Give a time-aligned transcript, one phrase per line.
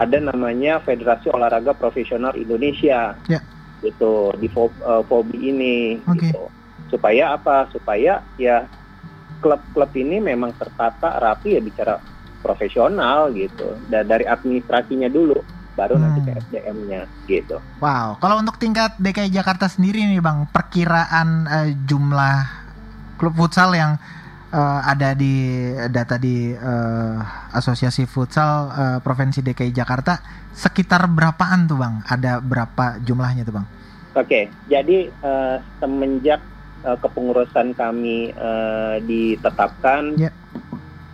[0.00, 3.12] ada namanya Federasi Olahraga Profesional Indonesia.
[3.28, 3.40] Ya.
[3.84, 6.32] Gitu di Fo- eh, FOBI ini Oke.
[6.32, 6.48] gitu.
[6.88, 7.68] Supaya apa?
[7.68, 8.64] Supaya ya
[9.38, 12.00] klub-klub ini memang tertata rapi ya bicara
[12.40, 13.76] profesional gitu.
[13.86, 15.36] Dan dari administrasinya dulu
[15.76, 16.40] baru nanti ke Hmm.
[16.42, 17.56] SDM-nya gitu.
[17.78, 22.36] Wow, kalau untuk tingkat DKI Jakarta sendiri nih Bang, perkiraan eh, jumlah
[23.16, 23.96] klub futsal yang
[24.50, 25.34] eh, ada di
[25.88, 27.18] data di eh,
[27.52, 30.18] Asosiasi Futsal eh, Provinsi DKI Jakarta
[30.50, 32.02] sekitar berapaan tuh Bang?
[32.04, 33.66] Ada berapa jumlahnya tuh Bang?
[34.12, 36.42] Oke, jadi eh, semenjak
[36.82, 40.30] eh, kepengurusan kami eh, ditetapkan, Ya.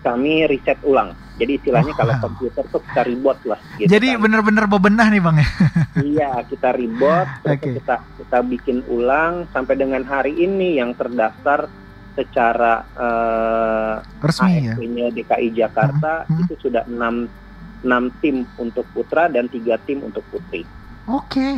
[0.01, 1.13] kami riset ulang.
[1.37, 2.23] Jadi istilahnya Oh, kalau wow.
[2.25, 3.61] komputer tuh kita ribot lah.
[3.77, 4.25] Gitu Jadi kan.
[4.25, 5.49] bener-bener bebenah nih Bang ya?
[6.17, 7.71] iya kita ribot, terus Oke.
[7.77, 11.69] kita kita bikin ulang sampai dengan hari ini yang terdaftar
[12.17, 13.95] secara eh,
[14.25, 14.75] Resmi ya?
[14.75, 16.43] AFC-nya DKI Jakarta Hmm, hmm.
[16.49, 20.65] itu sudah 6 6 tim untuk putra dan tiga tim untuk putri
[21.07, 21.55] Oke.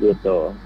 [0.00, 0.56] gitu.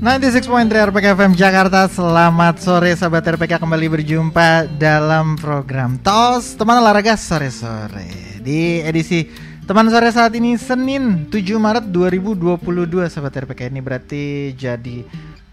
[0.00, 7.20] 96.3 RPK FM Jakarta Selamat sore sahabat RPK Kembali berjumpa dalam program TOS Teman olahraga
[7.20, 9.28] sore-sore Di edisi
[9.68, 12.64] teman sore saat ini Senin 7 Maret 2022
[13.12, 14.24] Sahabat RPK ini berarti
[14.56, 15.04] jadi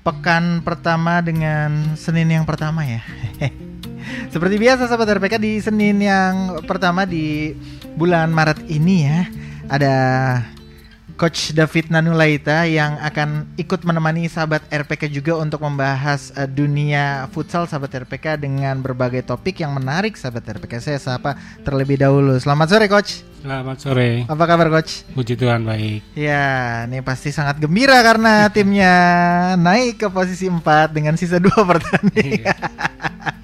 [0.08, 3.04] Pekan pertama dengan Senin yang pertama ya.
[4.32, 7.52] Seperti biasa sahabat RPK di Senin yang pertama di
[8.00, 9.28] bulan Maret ini ya
[9.68, 9.96] Ada
[11.18, 17.66] Coach David Nanulaita yang akan ikut menemani sahabat RPK juga untuk membahas eh, dunia futsal
[17.66, 20.78] sahabat RPK dengan berbagai topik yang menarik sahabat RPK.
[20.78, 21.34] Saya sapa
[21.66, 22.38] terlebih dahulu.
[22.38, 23.26] Selamat sore Coach.
[23.42, 25.10] Selamat sore, Apa kabar Coach?
[25.18, 26.06] puji Tuhan baik.
[26.14, 28.94] Ya, ini pasti sangat gembira karena timnya
[29.58, 30.62] naik ke posisi 4
[30.94, 32.62] dengan sisa dua pertandingan.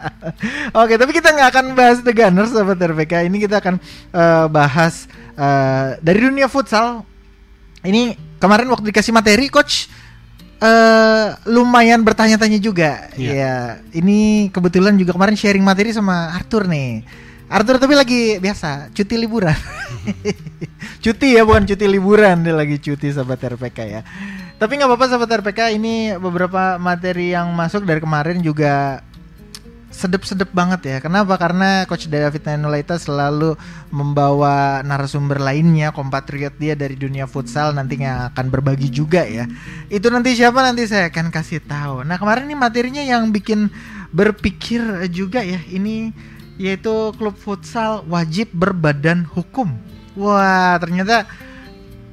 [0.81, 3.25] Oke, tapi kita nggak akan bahas The Gunners sahabat RPK.
[3.33, 3.81] Ini kita akan
[4.13, 7.09] eh, bahas eh, dari dunia futsal.
[7.83, 9.91] Ini kemarin waktu dikasih materi, coach
[10.63, 13.11] eh lumayan bertanya-tanya juga.
[13.19, 13.31] Iya.
[13.35, 13.55] Ya,
[13.91, 17.03] ini kebetulan juga kemarin sharing materi sama Arthur nih.
[17.51, 19.53] Arthur tapi lagi biasa cuti liburan.
[21.03, 24.01] cuti ya, bukan cuti liburan dia lagi cuti sahabat RPK ya.
[24.55, 29.03] Tapi nggak apa-apa sahabat RPK ini beberapa materi yang masuk dari kemarin juga
[29.93, 30.97] sedep-sedep banget ya.
[30.99, 31.37] Kenapa?
[31.37, 33.53] Karena Coach David Nanulaita selalu
[33.93, 39.45] membawa narasumber lainnya, kompatriot dia dari dunia futsal nantinya akan berbagi juga ya.
[39.87, 42.01] Itu nanti siapa nanti saya akan kasih tahu.
[42.03, 43.69] Nah kemarin ini materinya yang bikin
[44.09, 44.81] berpikir
[45.13, 45.61] juga ya.
[45.61, 46.09] Ini
[46.57, 49.77] yaitu klub futsal wajib berbadan hukum.
[50.17, 51.29] Wah ternyata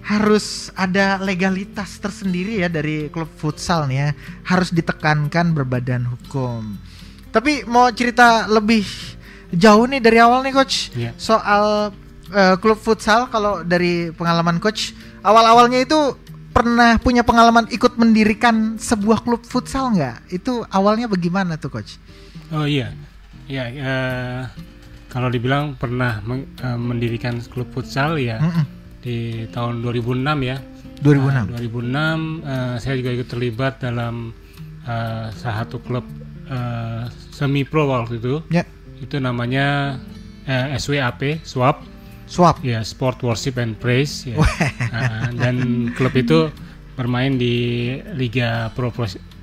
[0.00, 4.08] harus ada legalitas tersendiri ya dari klub futsal nih ya.
[4.44, 6.76] Harus ditekankan berbadan hukum.
[7.30, 8.82] Tapi mau cerita lebih
[9.50, 11.10] jauh nih dari awal nih coach Iya.
[11.16, 11.90] soal
[12.28, 16.14] eh, klub futsal kalau dari pengalaman coach awal-awalnya itu
[16.50, 20.30] pernah punya pengalaman ikut mendirikan sebuah klub futsal nggak?
[20.32, 21.98] Itu awalnya bagaimana tuh coach?
[22.50, 22.90] Oh iya,
[23.46, 24.42] ya eh,
[25.06, 28.64] kalau dibilang pernah meng- eh, mendirikan klub futsal ya Mm-mm.
[29.00, 29.16] di
[29.48, 30.58] tahun 2006 ya.
[31.00, 31.32] 2006.
[31.32, 34.34] Nah, 2006 eh, saya juga ikut terlibat dalam
[35.32, 36.02] salah satu klub
[36.50, 38.42] eh, semi pro waktu itu.
[38.50, 38.66] Ya.
[38.98, 39.96] Itu namanya
[40.44, 41.78] eh, SWAP, SWAP.
[42.30, 42.62] Swap.
[42.62, 44.38] Ya, Sport Worship and Praise ya.
[44.94, 46.46] Nah, dan klub itu
[46.94, 48.94] bermain di Liga Pro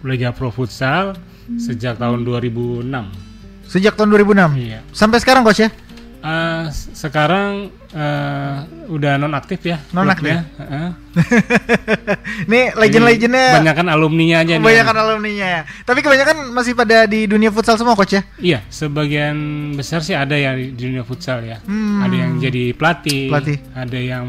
[0.08, 1.12] Liga Pro Futsal
[1.60, 2.88] sejak tahun 2006.
[3.68, 4.80] Sejak tahun 2006 Iya.
[4.96, 5.70] sampai sekarang coach ya?
[6.68, 8.56] S- sekarang eh,
[8.88, 9.80] udah non aktif ya.
[9.90, 10.28] Nonaktif?
[10.28, 10.44] klubnya.
[10.60, 10.88] Heeh.
[12.52, 14.62] Nih legend-legendnya Banyak kan alumninya aja nih.
[14.62, 15.50] kebanyakan alumninya.
[15.82, 18.22] Tapi kebanyakan masih pada di dunia futsal semua coach ya?
[18.38, 19.38] Iya, sebagian
[19.74, 21.58] besar sih ada yang di dunia futsal ya.
[21.64, 22.04] Hmm.
[22.04, 23.58] Ada yang jadi pelatih, Pelatih.
[23.72, 24.26] ada yang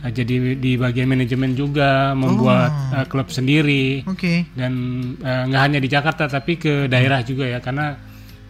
[0.00, 2.96] eh, jadi di bagian manajemen juga membuat Oh.
[2.96, 4.06] eh, klub sendiri.
[4.06, 4.46] Oke.
[4.52, 4.72] dan
[5.18, 7.98] nggak hanya di Jakarta tapi ke daerah juga ya karena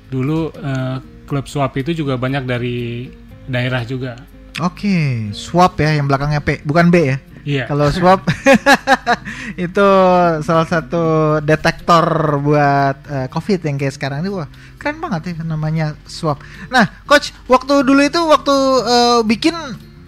[0.07, 0.97] dulu eh,
[1.27, 3.09] klub swap itu juga banyak dari
[3.47, 4.15] daerah juga
[4.61, 7.17] Oke, swap ya yang belakangnya P, bukan B ya.
[7.43, 8.29] iya Kalau swap
[9.65, 9.89] itu
[10.45, 14.45] salah satu detektor buat eh, COVID yang kayak sekarang ini wah
[14.77, 16.45] keren banget ya namanya swap.
[16.69, 19.57] Nah, coach, waktu dulu itu waktu eh, bikin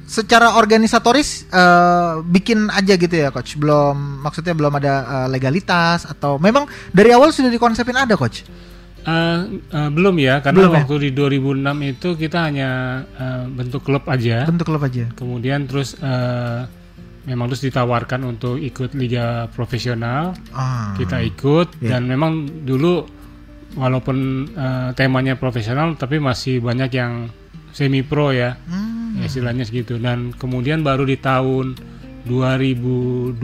[0.04, 3.56] secara organisatoris eh, bikin aja gitu ya, coach.
[3.56, 8.44] Belum maksudnya belum ada eh, legalitas atau memang dari awal sudah dikonsepin ada, coach.
[9.04, 9.38] Eh,
[9.90, 10.78] belum ya karena Belum ya?
[10.80, 12.70] waktu di 2006 itu kita hanya
[13.04, 15.12] eh, bentuk klub aja Bentuk klub aja.
[15.12, 16.64] kemudian terus eh,
[17.24, 20.92] memang terus ditawarkan untuk ikut liga profesional Ah.
[20.94, 21.90] kita ikut Iya.
[21.90, 22.32] dan memang
[22.64, 23.04] dulu
[23.74, 24.16] walaupun
[24.50, 27.28] eh, temanya profesional tapi masih banyak yang
[27.70, 29.20] semi pro ya Hmm.
[29.20, 31.76] ya istilahnya segitu dan kemudian baru di tahun
[32.24, 33.36] 2012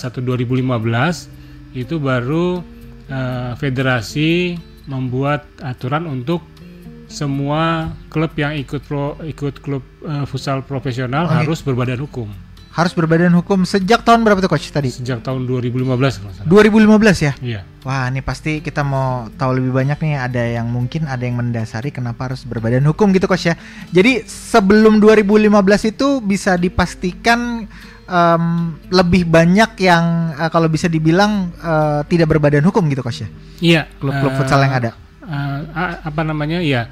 [0.00, 1.26] atau 2015
[1.72, 2.62] itu baru
[3.06, 4.54] eh, federasi
[4.86, 6.44] membuat aturan untuk
[7.10, 11.42] semua klub yang ikut pro, ikut klub eh, futsal profesional Oke.
[11.42, 12.30] harus berbadan hukum
[12.70, 14.94] Harus berbadan hukum sejak tahun berapa tuh coach tadi?
[14.94, 16.46] sejak tahun 2015 kalau nggak salah.
[16.46, 17.32] 2015 ya?
[17.42, 17.60] Iya.
[17.82, 20.14] Wah, ini pasti kita mau tahu lebih banyak nih.
[20.14, 23.58] Ada yang mungkin ada yang mendasari kenapa harus berbadan hukum gitu, coach ya.
[23.90, 25.50] Jadi sebelum 2015
[25.90, 27.66] itu bisa dipastikan
[28.10, 28.44] em,
[28.90, 30.04] lebih banyak yang
[30.34, 33.28] eh, kalau bisa dibilang eh, tidak berbadan hukum gitu, coach ya.
[33.60, 34.90] Iya, Klub-klub eh, futsal yang ada.
[35.70, 36.58] a- apa namanya?
[36.58, 36.90] Ya,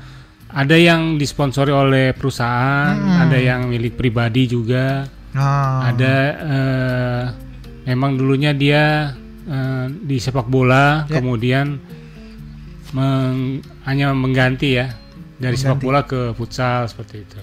[0.48, 3.22] ada yang disponsori oleh perusahaan, Hmm.
[3.26, 5.04] ada yang milik pribadi juga,
[5.34, 5.78] Oh.
[5.82, 7.24] ada eh,
[7.84, 9.12] memang dulunya dia
[9.44, 11.18] eh, di sepak bola, Ya.
[11.18, 11.80] kemudian
[12.90, 14.92] meng- hanya mengganti ya
[15.34, 15.86] dari sepak Mengganti.
[15.86, 17.40] bola ke futsal seperti itu.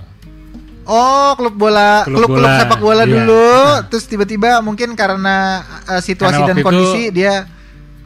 [0.86, 3.12] Oh, klub bola, Klub klub-klub bola, sepak bola iya.
[3.12, 3.50] dulu,
[3.90, 7.34] terus tiba-tiba mungkin karena eh, situasi Karena dan waktu itu- kondisi dia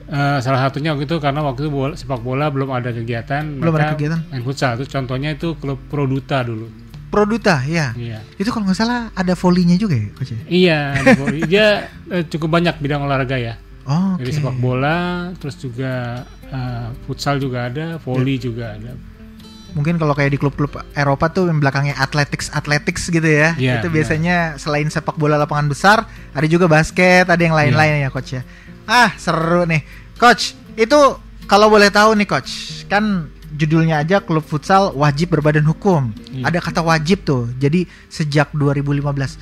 [0.09, 3.77] Eh, salah satunya waktu itu karena waktu itu bola, sepak bola belum ada kegiatan, Belum
[3.77, 4.17] ada kegiatan.
[4.25, 4.73] main futsal.
[4.73, 6.65] Itu contohnya itu klub Produta dulu.
[7.09, 7.93] Produta, ya.
[7.93, 8.17] Iya.
[8.33, 10.41] Itu kalau nggak salah ada volinya juga ya, coach ya?
[10.47, 11.39] Iya, ada voli.
[11.45, 11.65] dia
[12.07, 13.61] eh, cukup banyak bidang olahraga ya.
[13.85, 14.21] Oh, oke.
[14.21, 14.97] Dari sepak bola,
[15.37, 18.41] terus juga eh, futsal juga ada, voli Ya.
[18.41, 18.97] juga ada.
[19.77, 23.53] Mungkin kalau kayak di klub-klub Eropa tuh yang belakangnya athletics athletics gitu ya.
[23.53, 23.95] Iya, itu benar.
[23.95, 25.97] biasanya selain sepak bola lapangan besar,
[26.33, 28.09] ada juga basket, ada yang lain-lain ya Iya.
[28.09, 28.41] coach ya.
[28.89, 29.85] Ah, seru nih.
[30.17, 30.99] Coach, itu
[31.45, 36.13] kalau boleh tahu nih coach, kan judulnya aja klub futsal wajib berbadan hukum.
[36.33, 36.49] Iya.
[36.49, 37.53] Ada kata wajib tuh.
[37.57, 39.37] Jadi sejak 2015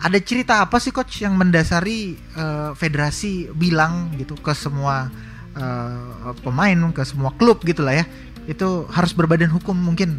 [0.00, 5.10] ada cerita apa sih coach yang mendasari eh, federasi bilang gitu ke semua
[5.52, 8.06] eh, pemain, ke semua klub gitu lah ya.
[8.44, 10.18] Itu harus berbadan hukum mungkin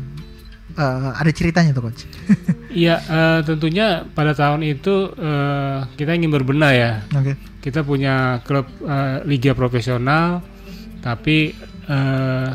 [0.74, 2.04] eh, ada ceritanya tuh coach.
[2.74, 6.92] Iya, eh, tentunya pada tahun itu eh, kita ingin berbenah ya.
[7.14, 7.38] Oke.
[7.62, 10.42] Kita punya klub eh, liga profesional,
[10.98, 11.54] tapi
[11.86, 12.50] eh,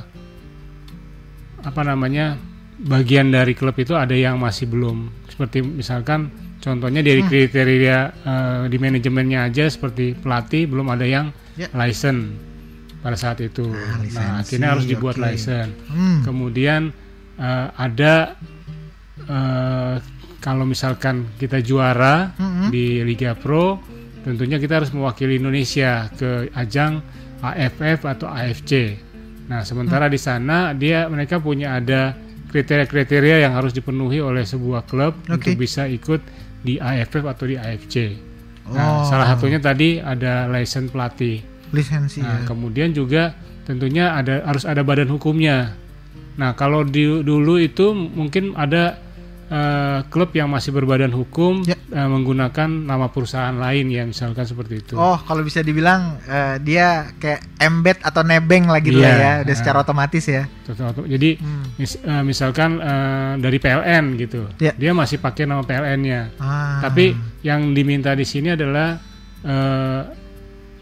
[1.59, 2.35] apa namanya
[2.79, 5.07] bagian dari klub itu ada yang masih belum.
[5.31, 7.31] Seperti misalkan contohnya dari Hmm.
[7.31, 11.67] kriteria eh, di manajemennya aja seperti pelatih belum ada yang Ya.
[11.75, 12.35] license
[13.03, 13.69] pada saat itu.
[13.71, 15.25] Ah, lisensi, nah, akhirnya harus dibuat oke.
[15.25, 15.75] license.
[15.91, 16.21] Hmm.
[16.27, 16.91] Kemudian
[17.39, 18.35] eh, ada
[19.27, 19.97] eh,
[20.39, 22.71] kalau misalkan kita juara Mm-mm.
[22.71, 23.83] di Liga Pro,
[24.23, 27.03] tentunya kita harus mewakili Indonesia ke ajang
[27.43, 28.95] AFF atau AFC.
[29.51, 32.15] Nah, sementara di sana dia mereka punya ada
[32.49, 35.53] kriteria-kriteria yang harus dipenuhi oleh sebuah klub Oke.
[35.53, 36.21] untuk bisa ikut
[36.63, 37.97] di AFF atau di AFC.
[38.69, 38.77] Oh.
[38.77, 41.58] Nah, salah satunya tadi ada license pelatih.
[41.71, 42.47] Lisensi Nah, ya.
[42.47, 45.77] kemudian juga tentunya ada harus ada badan hukumnya.
[46.35, 48.97] Nah, kalau di, dulu itu mungkin ada
[49.49, 51.73] eh, klub yang masih berbadan hukum Ya.
[51.75, 54.95] eh, menggunakan nama perusahaan lain ya, misalkan seperti itu.
[54.95, 59.33] Oh, kalau bisa dibilang eh, dia kayak embed atau nebeng lah gitu Iya, lah ya,
[59.43, 59.57] udah ah.
[59.57, 60.45] secara otomatis ya.
[61.01, 61.65] Jadi Hmm.
[61.75, 64.73] mis- eh, misalkan eh, dari PLN gitu, Ya.
[64.75, 66.29] dia masih pakai nama PLN-nya.
[66.37, 66.85] Ah.
[66.85, 69.01] Tapi yang diminta di sini adalah
[69.41, 70.01] eh,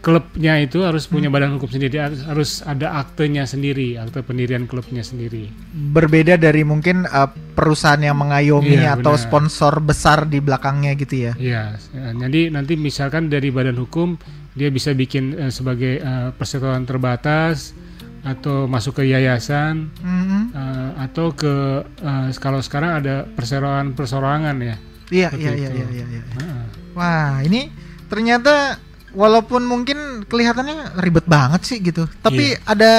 [0.07, 1.13] klubnya itu harus Hmm.
[1.13, 5.51] punya badan hukum sendiri, harus, harus ada aktenya sendiri, akte pendirian klubnya sendiri.
[5.91, 9.21] berbeda dari mungkin eh, perusahaan yang mengayomi Iya, atau benar.
[9.21, 11.33] sponsor besar di belakangnya gitu ya.
[11.35, 14.15] Iya, eh, jadi nanti misalkan dari badan hukum
[14.53, 15.99] dia bisa bikin eh, sebagai
[16.33, 17.75] persatuan terbatas
[18.23, 20.41] atau masuk ke yayasan Mhm.
[20.49, 21.53] eh, atau ke
[21.83, 24.75] eh, kalau sekarang ada perseroan persorangan ya.
[25.07, 26.23] Iya, iya, iya, iya, iya, iya.
[26.33, 26.63] Heeh.
[26.91, 27.71] Wah, ini
[28.07, 28.79] ternyata
[29.11, 32.63] walaupun mungkin kelihatannya ribet banget sih gitu, tapi Iya.
[32.67, 32.91] ada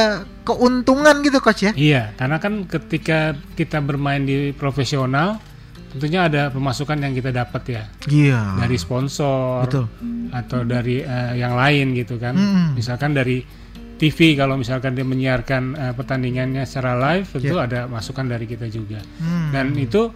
[0.45, 1.73] keuntungan gitu coach ya.
[1.77, 5.37] Iya, karena kan ketika kita bermain di profesional
[5.89, 8.61] tentunya ada pemasukan yang kita dapat ya Iya.
[8.61, 9.87] dari sponsor Betul.
[10.33, 12.37] atau dari eh, yang lain gitu kan.
[12.37, 12.77] Mm-mm.
[12.77, 13.41] Misalkan dari
[13.99, 19.01] TV kalau misalkan dia menyiarkan eh, pertandingannya secara live tentu ada masukan dari kita juga.
[19.19, 19.51] Hmm.
[19.51, 20.13] Dan itu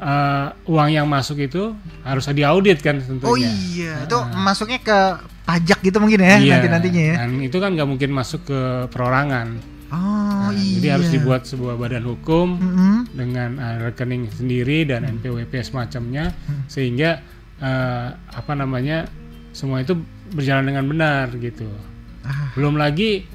[0.00, 3.28] eh, uang yang masuk itu harus diaudit kan tentunya.
[3.28, 4.98] Oh iya, itu masuknya ke
[5.44, 7.14] pajak gitu mungkin ya Iya, nanti nantinya ya.
[7.20, 9.60] Dan itu kan nggak mungkin masuk ke perorangan.
[9.90, 10.78] Oh Nah, iya.
[10.78, 12.94] Jadi harus dibuat sebuah badan hukum Mm-mm.
[13.12, 16.64] dengan eh, rekening sendiri dan NPWP semacamnya Hmm.
[16.66, 17.20] sehingga
[17.58, 19.04] eh, apa namanya
[19.50, 19.98] semua itu
[20.30, 21.66] berjalan dengan benar gitu.
[22.22, 22.54] Ah.
[22.54, 23.26] Belum lagi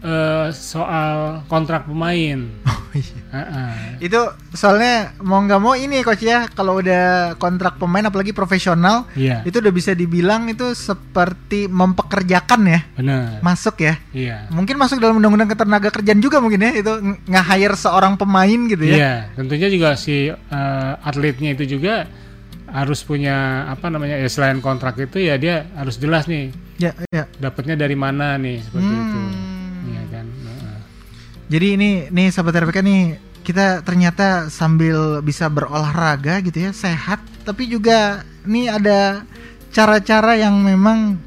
[0.00, 1.10] eh, soal
[1.46, 2.48] kontrak pemain.
[2.92, 3.18] iya.
[3.30, 3.70] Heeh.
[4.02, 4.18] Itu
[4.50, 9.56] soalnya mau nggak mau ini coach ya kalau udah kontrak pemain apalagi profesional Iya, itu
[9.56, 13.38] udah bisa dibilang itu seperti mempekerjakan ya benar.
[13.40, 14.50] masuk ya Iya.
[14.50, 18.82] mungkin masuk dalam undang-undang ketenaga kerjaan juga mungkin ya itu ng- nge-hire seorang pemain gitu
[18.84, 22.10] ya Iya, tentunya juga si eh, atletnya itu juga
[22.66, 23.34] harus punya
[23.68, 27.94] apa namanya ya selain kontrak itu ya dia harus jelas nih ya ya dapatnya dari
[27.94, 28.86] mana nih seperti.
[28.88, 28.99] Hmm.
[31.50, 33.02] Jadi ini nih sahabat RPK nih
[33.42, 37.18] kita ternyata sambil bisa berolahraga gitu ya sehat.
[37.42, 39.26] Tapi juga nih ada
[39.74, 41.18] cara-cara yang memang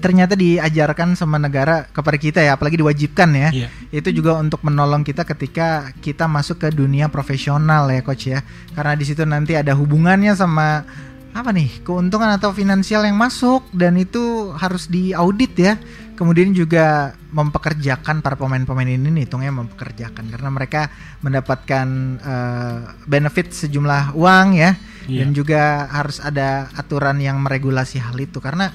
[0.00, 3.48] ternyata diajarkan sama negara kepada kita ya apalagi diwajibkan ya.
[3.52, 3.68] Iya.
[3.92, 8.40] itu juga untuk menolong kita ketika kita masuk ke dunia profesional ya coach ya.
[8.72, 10.88] Karena di situ nanti ada hubungannya sama
[11.30, 15.78] apa nih keuntungan atau finansial yang masuk dan itu harus diaudit ya
[16.20, 20.28] kemudian juga mempekerjakan para pemain-pemain ini nih hitungnya mempekerjakan.
[20.28, 20.92] Karena mereka
[21.24, 21.88] mendapatkan
[22.20, 24.76] eh, benefit sejumlah uang ya.
[25.08, 25.26] Iya.
[25.26, 28.38] dan juga harus ada aturan yang meregulasi hal itu.
[28.38, 28.70] Karena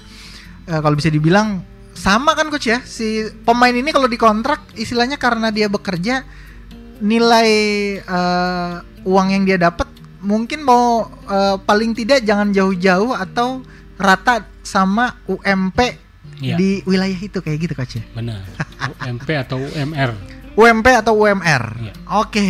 [0.65, 1.61] eh, kalau bisa dibilang
[1.95, 2.83] sama kan coach ya?
[2.83, 6.27] Si pemain ini kalau dikontrak istilahnya karena dia bekerja
[6.99, 7.51] nilai
[8.01, 8.73] eh,
[9.05, 9.87] uang yang dia dapat
[10.25, 13.61] mungkin mau eh, paling tidak jangan jauh-jauh atau
[13.95, 16.04] rata sama UMP
[16.43, 16.55] Iya.
[16.59, 18.43] di wilayah itu kayak gitu coach ya Benar.
[19.07, 20.11] UMP atau UMR.
[20.55, 21.63] UMP atau UMR.
[21.83, 21.93] Iya.
[22.15, 22.47] Oke.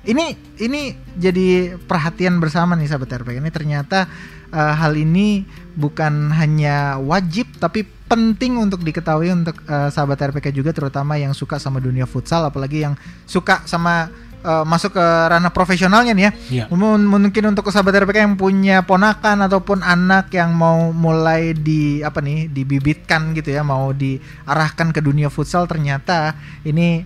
[0.00, 0.24] Ini
[0.60, 0.80] ini
[1.16, 3.40] jadi perhatian bersama nih sahabat RPK.
[3.40, 4.08] Ini ternyata
[4.52, 5.44] eh, hal ini
[5.76, 11.56] bukan hanya wajib tapi penting untuk diketahui untuk eh, sahabat RPK juga terutama yang suka
[11.56, 16.32] sama dunia futsal apalagi yang suka sama eh, masuk ke ranah profesionalnya nih ya.
[16.50, 16.64] Iya.
[16.72, 22.18] Mungkin mungkin untuk sahabat RPK yang punya ponakan ataupun anak yang mau mulai di apa
[22.18, 27.04] nih dibibitkan gitu ya, mau diarahkan ke dunia futsal ternyata ini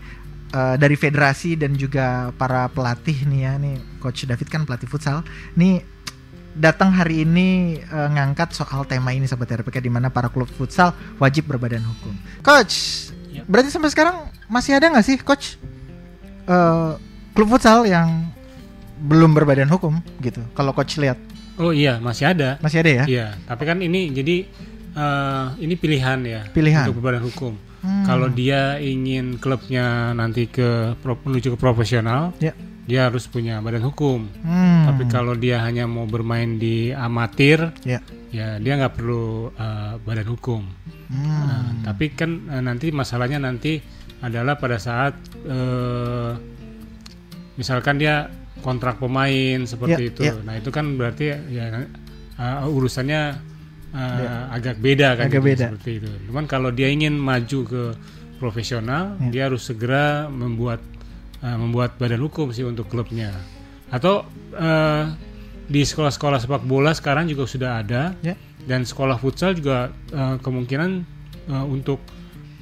[0.50, 5.20] eh, dari federasi dan juga para pelatih nih ya, nih coach David kan pelatih futsal.
[5.58, 5.82] Nih
[6.54, 10.94] datang hari ini eh, ngangkat soal tema ini sahabat RPK di mana para klub futsal
[11.18, 12.14] wajib berbadan hukum.
[12.40, 13.42] Coach, Ya.
[13.50, 15.58] berarti sampai sekarang masih ada nggak sih coach
[16.46, 16.92] eh,
[17.34, 18.30] klub futsal yang
[19.00, 20.40] belum berbadan hukum gitu?
[20.54, 21.18] Kalau coach lihat
[21.54, 22.58] Oh iya, masih ada.
[22.58, 23.04] masih ada ya?
[23.06, 24.42] Iya, tapi kan ini jadi
[24.90, 26.86] eh, ini pilihan ya Pilihan.
[26.86, 27.54] untuk berbadan hukum.
[27.78, 28.02] Hmm.
[28.02, 32.56] Kalau dia ingin klubnya nanti ke menuju ke profesional, Ya.
[32.88, 34.26] dia harus punya badan hukum.
[34.42, 34.88] Hmm.
[34.88, 38.00] Tapi kalau dia hanya mau bermain di amatir, ya.
[38.32, 40.62] ya dia nggak perlu eh, badan hukum.
[41.06, 41.22] Hmm.
[41.22, 43.78] Nah, tapi kan eh, nanti masalahnya nanti
[44.24, 45.14] adalah pada saat
[45.46, 46.32] eh,
[47.54, 48.28] misalkan dia
[48.60, 50.20] kontrak pemain seperti Ya, itu.
[50.22, 50.34] ya.
[50.40, 53.22] Nah itu kan berarti ya eh, urusannya
[53.94, 55.26] eh, agak beda kan.
[55.28, 55.64] Agak gitu, beda.
[55.70, 56.10] seperti itu.
[56.30, 57.82] Cuman kalau dia ingin maju ke
[58.38, 59.30] profesional, Ya.
[59.30, 60.82] dia harus segera membuat
[61.40, 63.30] eh, membuat badan hukum sih untuk klubnya.
[63.90, 64.24] Atau
[64.56, 65.04] eh,
[65.64, 68.34] di sekolah-sekolah sepak bola sekarang juga sudah ada Ya.
[68.64, 70.90] dan sekolah futsal juga eh, kemungkinan
[71.48, 72.00] eh, untuk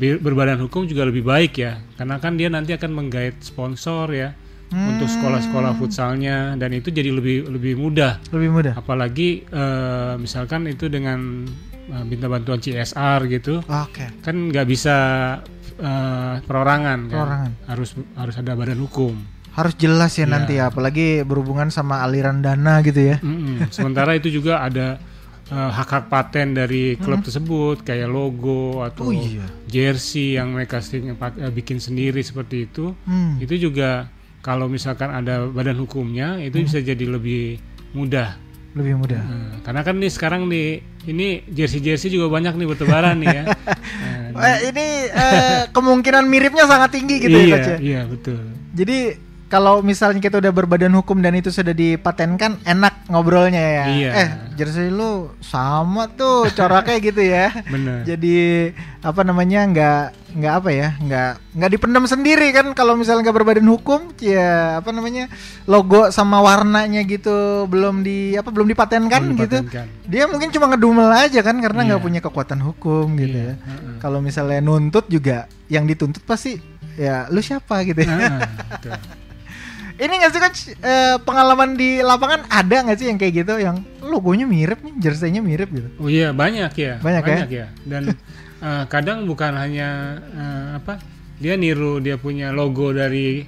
[0.02, 4.34] berbadan hukum juga lebih baik ya karena kan dia nanti akan menggait sponsor ya
[4.72, 5.14] untuk Hmm.
[5.14, 8.72] sekolah-sekolah futsalnya dan itu jadi lebih lebih mudah Lebih mudah.
[8.74, 11.44] apalagi eh, misalkan itu dengan
[11.84, 14.08] eh, minta bantuan CSR gitu Oke.
[14.18, 14.96] kan nggak bisa
[15.74, 17.52] eh, perorangan kan Perorangan.
[17.66, 19.14] harus harus ada badan hukum
[19.52, 20.32] Harus jelas ya Ya.
[20.32, 23.20] nanti ya, apalagi berhubungan sama aliran dana gitu ya.
[23.20, 23.68] Mm-mm.
[23.68, 24.96] Sementara itu juga ada
[25.50, 29.44] hak-hak paten dari klub tersebut kayak logo atau Oh iya.
[29.68, 31.12] jersey yang mereka sering
[31.52, 32.96] bikin sendiri seperti itu.
[33.04, 33.36] Hmm.
[33.36, 34.08] Itu juga
[34.42, 37.62] kalau misalkan ada badan hukumnya itu bisa jadi lebih
[37.94, 38.34] mudah.
[38.74, 39.22] Lebih mudah.
[39.22, 43.44] Eh, karena kan nih sekarang nih ini jersey-jersey juga banyak nih bertebaran nih ya.
[43.46, 47.78] Eh, Eh, ini eh, kemungkinan miripnya sangat tinggi gitu ya iya, coach ya.
[47.78, 48.40] iya betul.
[48.72, 48.98] Jadi
[49.52, 53.84] kalau misalnya kita udah berbadan hukum dan itu sudah dipatenkan enak ngobrolnya ya.
[53.86, 54.10] Iya.
[54.16, 57.52] Eh, jersey lu sama tuh coraknya gitu ya.
[57.68, 58.08] Benar.
[58.08, 63.36] Jadi apa namanya nggak nggak apa ya nggak nggak dipendam sendiri kan kalau misalnya nggak
[63.36, 65.28] berbadan hukum ya apa namanya
[65.66, 69.86] logo sama warnanya gitu belum di apa belum dipatenkan Belum gitu dipatenkan.
[70.06, 72.06] dia mungkin cuma ngedumel aja kan karena nggak Iya.
[72.08, 73.96] punya kekuatan hukum gitu Iya, ya heeh.
[73.98, 76.56] kalau misalnya nuntut juga yang dituntut pasti
[76.96, 78.40] ya lu siapa gitu ya Heeh,
[78.70, 78.92] betul.
[80.02, 83.78] ini nggak sih coach eh, pengalaman di lapangan ada nggak sih yang kayak gitu yang
[84.02, 87.38] logonya mirip nih jersey-nya mirip gitu Oh iya banyak ya, Banyak ya?
[87.46, 87.66] ya.
[87.86, 88.10] Dan
[88.66, 89.88] eh, kadang bukan hanya
[90.34, 90.98] eh, apa
[91.38, 93.46] dia niru dia punya logo dari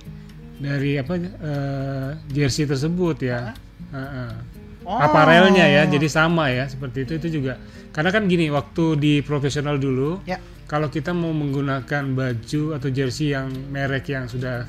[0.54, 3.50] dari apa eh, jersey tersebut ya.
[3.90, 4.30] Heeh.
[4.84, 5.00] Oh.
[5.00, 7.56] Aparelnya ya, jadi sama ya seperti itu itu juga.
[7.88, 10.36] Karena kan gini waktu di profesional dulu, Ya.
[10.68, 14.68] kalau kita mau menggunakan baju atau jersey yang merek yang sudah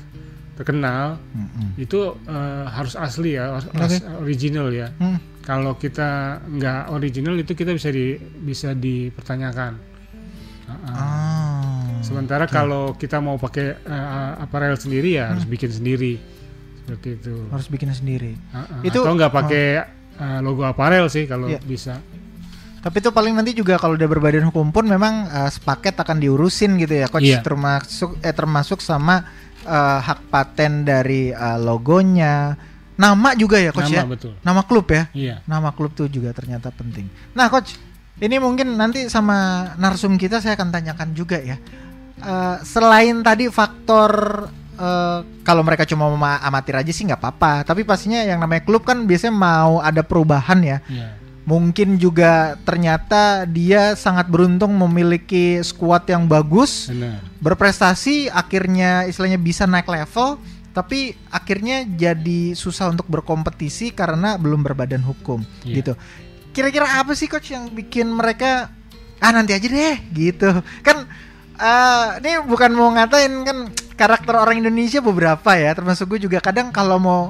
[0.56, 1.76] terkenal Mm-mm.
[1.76, 3.68] itu eh, harus asli ya, harus
[4.00, 4.24] Oke.
[4.24, 4.88] original ya.
[4.96, 5.20] Hmm.
[5.40, 9.78] Kalau kita nggak original itu kita bisa di bisa dipertanyakan.
[10.66, 10.90] Uh-uh.
[10.90, 12.02] Ah.
[12.02, 16.18] Sementara kalau kita mau pakai eh, aparel sendiri ya harus bikin sendiri
[16.82, 17.34] seperti itu.
[17.50, 18.34] harus bikin sendiri.
[18.50, 18.80] Uh-uh.
[18.82, 19.66] Itu- Atau nggak pakai
[20.16, 21.60] eh, logo aparel sih kalau Iya.
[21.62, 22.00] bisa.
[22.80, 26.74] Tapi itu paling nanti juga kalau udah berbadan hukum pun memang eh, sepaket akan diurusin
[26.78, 27.22] gitu ya, coach.
[27.28, 27.42] Iya.
[27.42, 29.26] Termasuk eh termasuk sama
[29.66, 32.54] eh, hak paten dari eh, logonya,
[32.96, 34.04] nama juga ya, coach Nama ya.
[34.08, 34.32] betul.
[34.40, 35.02] Nama klub ya.
[35.12, 35.36] Iya.
[35.44, 37.06] Nama klub tuh juga ternyata penting.
[37.36, 37.76] Nah, coach,
[38.16, 41.60] ini mungkin nanti sama narsum kita saya akan tanyakan juga ya.
[42.16, 44.10] Eh, selain tadi faktor
[44.80, 47.68] eh, kalau mereka cuma mau amatir aja sih nggak apa-apa.
[47.68, 50.78] Tapi pastinya yang namanya klub kan biasanya mau ada perubahan ya.
[50.88, 51.08] Iya.
[51.46, 57.22] Mungkin juga ternyata dia sangat beruntung memiliki skuad yang bagus, Benar.
[57.38, 60.42] berprestasi, akhirnya istilahnya bisa naik level,
[60.74, 65.74] tapi akhirnya jadi susah untuk berkompetisi karena belum berbadan hukum Iya.
[65.78, 65.92] gitu.
[66.50, 68.74] Kira-kira apa sih coach yang bikin mereka
[69.22, 70.50] ah nanti aja deh gitu.
[70.82, 71.06] Kan
[71.56, 73.58] eh, ini bukan mau ngatain kan
[73.94, 77.22] karakter orang Indonesia beberapa ya, termasuk gue juga kadang kalau mau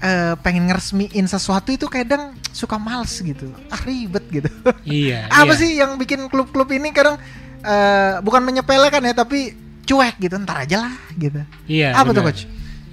[0.00, 3.50] eh, pengen ngeresmiin sesuatu itu kadang suka males gitu.
[3.68, 4.50] Ah ribet gitu.
[4.82, 5.26] Iya.
[5.42, 5.60] apa iya.
[5.60, 7.18] sih yang bikin klub-klub ini kadang
[7.60, 11.40] eh, bukan menyepelekan ya tapi cuek gitu ntar aja lah gitu.
[11.68, 11.92] Iya.
[11.92, 12.32] apa tuh benar.
[12.32, 12.42] coach?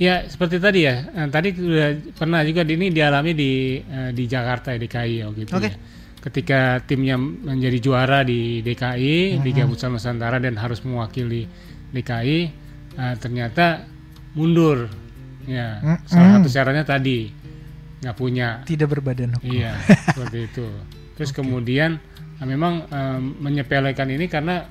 [0.02, 1.06] Ya seperti tadi ya.
[1.14, 3.78] Eh, tadi sudah pernah juga di- ini dialami di
[4.12, 5.70] di Jakarta di DKI waktu itu Oke.
[5.70, 5.74] ya.
[6.22, 9.46] Ketika timnya menjadi juara di DKI Mm-hmm.
[9.46, 11.50] Liga Futsal Nusantara dan harus mewakili
[11.90, 12.40] DKI,
[12.94, 13.86] eh, ternyata
[14.34, 14.86] mundur.
[15.46, 15.80] Ya.
[15.80, 16.06] Mm-mm.
[16.06, 17.30] Salah satu syaratnya tadi
[18.02, 18.48] nggak punya.
[18.64, 19.48] Tidak berbadan hukum.
[19.48, 19.78] Iya
[20.14, 20.66] seperti itu.
[21.14, 22.02] Terus kemudian
[22.38, 24.66] eh, memang eh, menyepelekan ini karena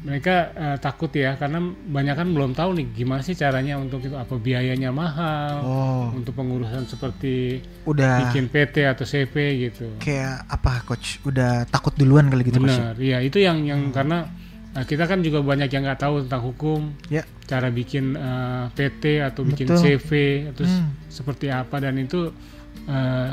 [0.00, 4.16] mereka eh, takut ya karena banyak kan belum tahu nih gimana sih caranya untuk itu
[4.16, 9.34] apa biayanya mahal Oh, untuk pengurusan seperti udah bikin PT atau CV
[9.68, 9.92] gitu.
[10.00, 11.20] kayak apa coach?
[11.20, 12.64] Udah takut duluan kali gitu?
[12.64, 14.24] Benar, ya itu yang yang karena
[14.72, 17.22] eh, kita kan juga banyak yang nggak tahu tentang hukum, Ya.
[17.44, 19.82] cara bikin eh, PT atau bikin Betul.
[19.96, 20.10] CV,
[20.52, 20.94] terus Hmm.
[21.06, 22.30] seperti apa dan itu
[22.82, 23.30] eh,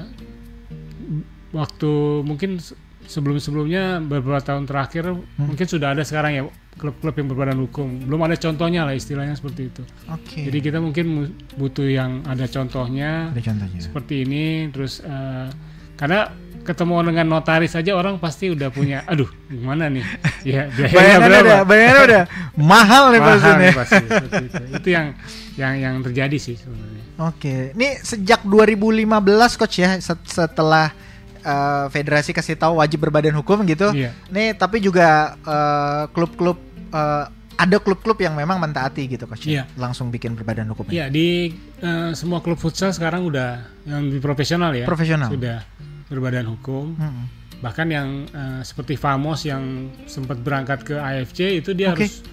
[1.50, 1.91] waktu
[2.22, 2.75] mungkin se-
[3.08, 5.24] sebelum-sebelumnya beberapa tahun terakhir Hmm.
[5.48, 6.44] mungkin sudah ada sekarang ya
[6.75, 7.88] klub-klub yang berbadan hukum.
[8.03, 9.81] Belum ada contohnya lah istilahnya seperti itu.
[10.07, 10.44] Oke.
[10.44, 13.79] Jadi kita mungkin mu- butuh yang ada contohnya ada contohnya.
[13.79, 15.48] seperti ini terus eh,
[15.96, 16.29] karena
[16.68, 20.03] ketemu dengan notaris saja orang pasti udah punya aduh gimana nih
[20.44, 22.24] ya biayanya berapa udah, bayangannya udah
[22.72, 23.72] mahal nih Mahal pasti nih.
[23.74, 23.96] pasti,
[24.46, 24.62] itu.
[24.75, 25.08] itu yang
[25.56, 29.10] yang yang terjadi sih sebenarnya Oke, ini sejak 2015
[29.56, 30.94] coach ya set- setelah
[31.40, 33.90] eh, federasi kasih tahu wajib berbadan hukum gitu.
[33.90, 34.14] Iya.
[34.30, 37.25] Nih tapi juga eh, klub-klub eh,
[37.58, 39.50] ada klub-klub yang memang mentaati gitu coach.
[39.50, 39.50] ya?
[39.50, 39.64] Iya.
[39.75, 40.86] Langsung bikin berbadan hukum.
[40.90, 41.50] ya di
[41.82, 45.34] eh, semua klub futsal sekarang udah yang di profesional ya Profesional.
[45.34, 45.66] sudah
[46.07, 47.25] berbadan hukum Mm-mm.
[47.59, 52.05] bahkan yang eh, seperti Famos yang sempat berangkat ke AFC itu dia Oke.
[52.07, 52.24] harus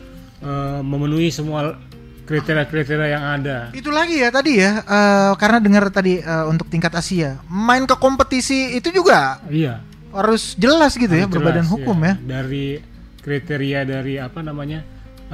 [0.42, 1.74] eh, memenuhi semua
[2.24, 6.94] kriteria-kriteria yang ada Itu lagi ya tadi ya eh, karena dengar tadi eh, untuk tingkat
[6.96, 9.84] Asia main ke kompetisi itu juga iya
[10.14, 12.14] harus jelas gitu ya Harus berbadan jelas, hukum ya.
[12.22, 12.78] Dari
[13.18, 14.84] kriteria dari apa namanya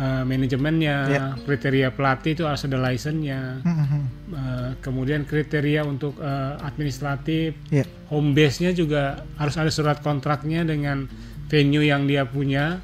[0.01, 1.25] eh, manajemennya, Ya.
[1.39, 3.61] kriteria pelatih itu harus ada license-nya.
[3.61, 4.03] Mm-mm.
[4.31, 7.85] Eh, kemudian kriteria untuk eh, administratif, Ya.
[8.09, 9.03] home base-nya juga
[9.37, 11.05] harus ada surat kontraknya dengan
[11.47, 12.81] venue yang dia punya,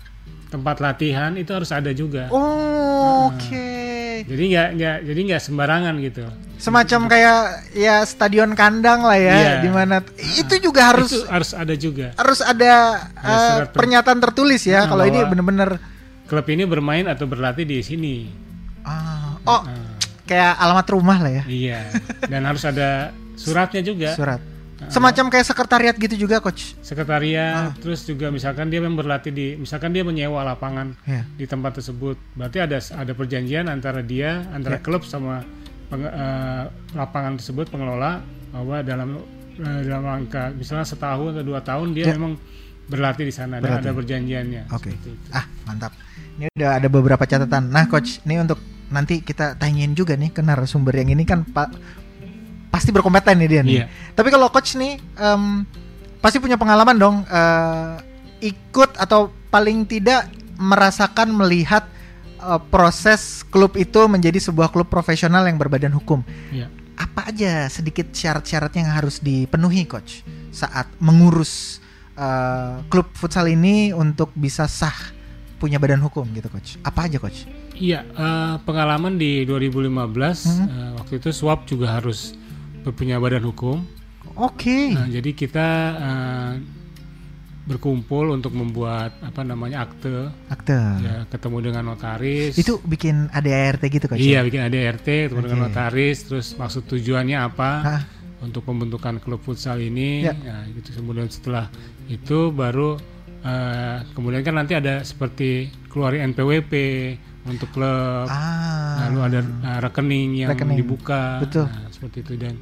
[0.47, 2.29] tempat latihan itu harus ada juga.
[2.29, 4.23] Oh, Oke.
[4.23, 6.25] Jadi nggak nggak jadi nggak sembarangan gitu.
[6.57, 7.39] Semacam kayak
[7.73, 9.53] ya stadion kandang lah ya, Iya.
[9.61, 12.17] di mana itu juga harus itu harus ada juga.
[12.17, 12.73] harus ada
[13.13, 14.85] Ada surat per- pernyataan tertulis ya.
[14.85, 15.71] Nah, Kalau ini bener-bener
[16.27, 18.15] Klub ini bermain atau berlatih di sini.
[18.83, 21.81] ah, oh Nah, kayak alamat rumah lah ya, iya.
[22.21, 24.11] Dan harus ada suratnya juga.
[24.13, 24.39] surat.
[24.87, 26.77] Semacam kayak sekretariat gitu juga, coach.
[26.81, 27.75] sekretariat Ah.
[27.75, 31.25] terus juga misalkan dia memang berlatih di misalkan dia menyewa lapangan Ya.
[31.27, 34.83] di tempat tersebut berarti ada ada perjanjian antara dia antara Ya.
[34.83, 35.43] klub sama
[35.87, 38.21] penge- eh, lapangan tersebut pengelola
[38.53, 39.09] bahwa dalam
[39.57, 42.15] eh, dalam angka misalnya setahun atau dua tahun dia Ya.
[42.15, 42.37] memang
[42.85, 43.83] berlatih di sana dan Berlatih.
[43.83, 44.91] ada perjanjiannya Oke.
[44.93, 45.11] itu.
[45.31, 45.91] Ah, mantap.
[46.37, 47.73] Ini udah ada beberapa catatan.
[47.73, 48.61] Nah, coach, ini untuk
[48.93, 51.69] nanti kita tanyain juga nih ke narasumber yang ini kan Pak
[52.71, 53.77] pasti berkompeten nih dia nih.
[53.83, 53.87] Iya.
[54.13, 55.65] Tapi kalau coach nih em,
[56.21, 57.95] pasti punya pengalaman dong eh,
[58.53, 60.29] ikut atau paling tidak
[60.61, 61.89] merasakan melihat
[62.37, 66.21] eh, proses klub itu menjadi sebuah klub profesional yang berbadan hukum.
[66.53, 66.69] Iya.
[66.97, 70.21] Apa aja sedikit syarat-syaratnya yang harus dipenuhi coach
[70.53, 71.81] saat mengurus
[72.13, 75.16] eh, klub futsal ini untuk bisa sah
[75.57, 76.77] punya badan hukum gitu coach.
[76.81, 77.49] Apa aja coach?
[77.75, 80.67] Iya, eh, pengalaman di 2015 Hmm.
[80.67, 82.37] eh, waktu itu swap juga harus
[82.87, 83.83] punya badan hukum.
[84.37, 84.93] Oke.
[84.93, 86.53] Nah, jadi kita eh,
[87.67, 90.79] berkumpul untuk membuat apa namanya akte, Akte.
[91.03, 92.55] ya ketemu dengan notaris.
[92.55, 94.23] Itu bikin ADART gitu coach?
[94.23, 95.67] Iya, bikin ADRT, ketemu dengan Oke.
[95.75, 98.03] notaris, terus maksud tujuannya apa Hah?
[98.39, 100.31] untuk pembentukan klub futsal ini.
[100.31, 100.35] Ya.
[100.39, 100.95] Nah, gitu.
[100.95, 101.67] Kemudian setelah
[102.07, 103.03] itu baru
[103.47, 105.51] eh, kemudian kan nanti ada seperti
[105.87, 106.73] keluarin NPWP
[107.47, 108.27] untuk klub.
[108.27, 109.07] Ah.
[109.07, 110.83] lalu ada uh, rekening yang Rekening.
[110.83, 111.65] dibuka Betul.
[111.65, 112.55] Nah, seperti itu dan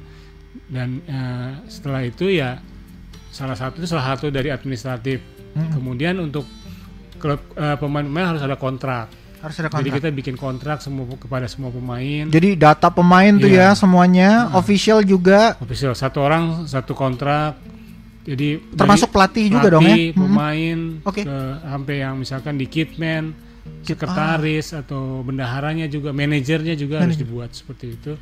[0.67, 2.61] dan uh, setelah itu ya
[3.27, 5.73] salah satu salah satu dari administratif Mm-mm.
[5.73, 6.45] kemudian untuk
[7.15, 9.95] klub uh, pemain-pemain harus ada kontrak Harus ada jadi kontrak.
[9.99, 13.73] kita bikin kontrak semua kepada semua pemain Jadi data pemain tuh Iya.
[13.73, 17.57] ya semuanya, official juga, official satu orang satu kontrak
[18.25, 19.93] jadi termasuk pelatih juga dong ya.
[19.93, 20.21] pelatih, Mm-mm.
[20.25, 21.21] pemain Oke.
[21.23, 23.37] ke sampai yang misalkan di kitman
[23.81, 27.21] Kit- sekretaris atau bendaharanya juga manajernya juga harus Manajer.
[27.23, 28.13] dibuat seperti itu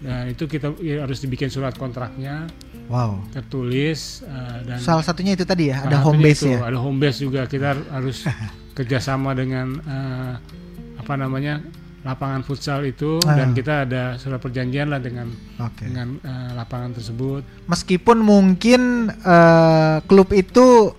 [0.00, 2.48] nah itu kita ya, harus dibikin surat kontraknya
[2.86, 3.22] Wow.
[3.30, 6.66] tertulis uh, dan Salah satunya itu tadi ya, ada home base itu, ya.
[6.66, 8.26] ada home base juga kita har- harus
[8.72, 10.34] kerjasama dengan uh,
[10.98, 11.62] apa namanya
[12.00, 13.34] lapangan futsal itu Ah.
[13.34, 15.84] dan kita ada surat perjanjian lah dengan Oke.
[15.84, 18.80] dengan uh, lapangan tersebut Meskipun mungkin
[19.12, 20.96] eh, klub itu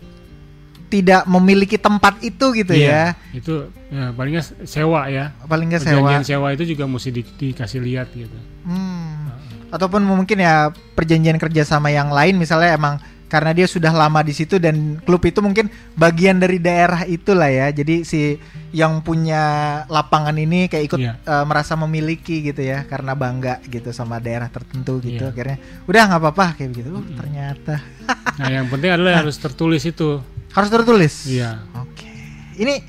[0.87, 3.53] tidak memiliki tempat itu gitu ya, Iya, itu
[3.87, 5.89] ya, palingnya sewa ya paling nggak sewa.
[5.95, 9.31] perjanjian sewa itu juga mesti di- dikasih lihat gitu Hmm.
[9.69, 12.99] Ataupun mungkin ya perjanjian kerja sama yang lain misalnya emang
[13.31, 17.71] karena dia sudah lama di situ dan klub itu mungkin bagian dari daerah itulah ya.
[17.71, 18.35] Jadi si
[18.75, 19.43] yang punya
[19.87, 21.13] lapangan ini kayak ikut Iya.
[21.23, 25.31] eh, merasa memiliki gitu ya karena bangga gitu sama daerah tertentu gitu Iya.
[25.31, 26.89] akhirnya udah nggak apa-apa kayak begitu.
[26.91, 27.79] Oh, ternyata
[28.39, 30.19] nah yang penting adalah harus tertulis itu
[30.51, 31.23] harus tertulis.
[31.31, 32.11] iya Oke.
[32.59, 32.83] Ini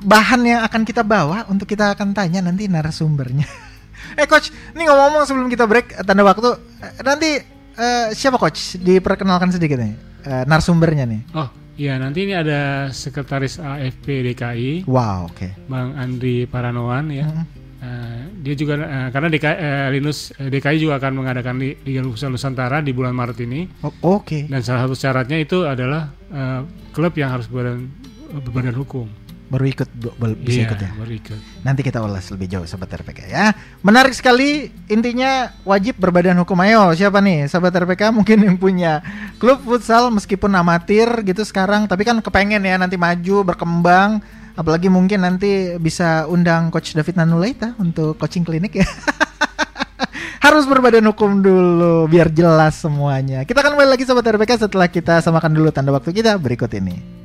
[0.00, 3.44] bahan yang akan kita bawa untuk kita akan tanya nanti narasumbernya.
[4.20, 7.30] eh coach, ini ngomong-ngomong sebelum kita break tanda waktu eh, nanti
[7.74, 11.20] eh, siapa coach diperkenalkan sedikit nih eh, narasumbernya nih.
[11.34, 15.66] oh iya nanti ini ada sekretaris AFP DKI Wow, oke.
[15.66, 17.46] Bang Andri Paranoan ya Mm.
[17.84, 22.00] Eh, dia juga eh, karena DKI, eh, Linus eh, DKI juga akan mengadakan li- Liga
[22.02, 24.48] Futsal Nusantara di bulan Maret ini O- Oke.
[24.48, 27.92] dan salah satu syaratnya itu adalah eh, klub yang harus berbadan
[28.40, 29.04] berbadan hukum
[29.44, 30.90] Baru ikut bol- bisa Iya, ikut ya.
[30.96, 33.52] baru ikut Nanti kita ulas lebih jauh sobat RPK ya.
[33.84, 34.72] Menarik sekali.
[34.88, 36.56] Intinya wajib berbadan hukum.
[36.64, 39.04] Ayo, siapa nih sahabat RPK mungkin yang punya
[39.36, 44.24] klub futsal meskipun amatir gitu sekarang, tapi kan kepengen ya nanti maju berkembang.
[44.54, 48.86] Apalagi mungkin nanti bisa undang coach David Nanulaita untuk coaching klinik ya.
[50.44, 53.42] Harus berbadan hukum dulu biar jelas semuanya.
[53.42, 57.23] Kita akan kembali lagi sobat RPK setelah kita samakan dulu tanda waktu kita berikut ini.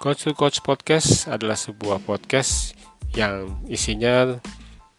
[0.00, 2.72] Coach to Coach Podcast adalah sebuah podcast
[3.12, 4.32] yang isinya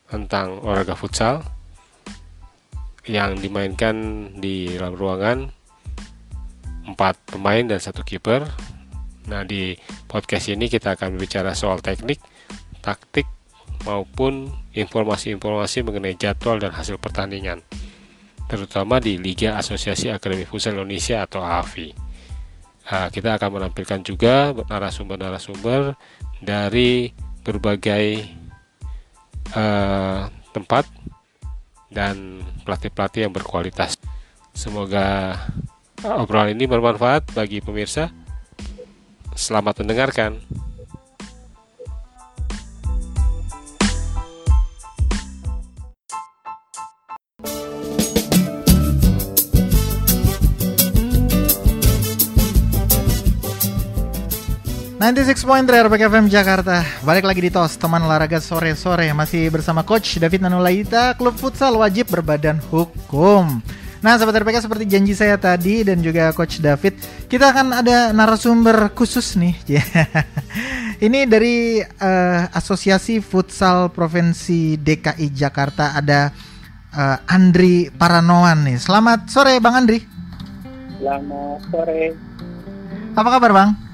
[0.06, 1.42] tentang olahraga futsal
[3.10, 5.50] yang dimainkan di dalam ruangan
[6.86, 8.46] empat pemain dan satu kiper.
[9.26, 9.74] Nah di
[10.06, 12.22] podcast ini kita akan berbicara soal teknik,
[12.86, 13.26] taktik
[13.90, 17.66] maupun informasi-informasi mengenai jadwal dan hasil pertandingan,
[18.46, 22.11] terutama di Liga Asosiasi Akademi Futsal Indonesia atau AFI.
[22.90, 25.94] Nah, kita akan menampilkan juga narasumber-narasumber
[26.42, 27.14] dari
[27.46, 28.06] berbagai
[29.54, 30.86] eh, tempat
[31.92, 34.00] dan pelatih-pelatih yang berkualitas.
[34.56, 35.38] Semoga
[36.02, 38.10] obrolan ini bermanfaat bagi pemirsa.
[39.36, 40.40] Selamat mendengarkan.
[55.02, 56.86] Point RPK FM Jakarta.
[57.02, 59.10] Balik lagi di TOS Teman olahraga sore-sore.
[59.18, 63.66] Masih bersama Coach David Nanulaita Klub futsal wajib berbadan hukum.
[64.06, 66.98] Nah sahabat RPK seperti janji saya tadi Dan juga Coach David
[67.30, 69.58] Kita akan ada narasumber khusus nih.
[71.10, 75.98] Ini dari eh, Asosiasi Futsal Provinsi DKI Jakarta.
[75.98, 76.30] Ada
[76.94, 78.78] eh, Andri Paranoan nih.
[78.78, 79.98] Selamat sore Bang Andri.
[81.02, 82.14] Selamat sore.
[83.18, 83.91] Apa kabar Bang?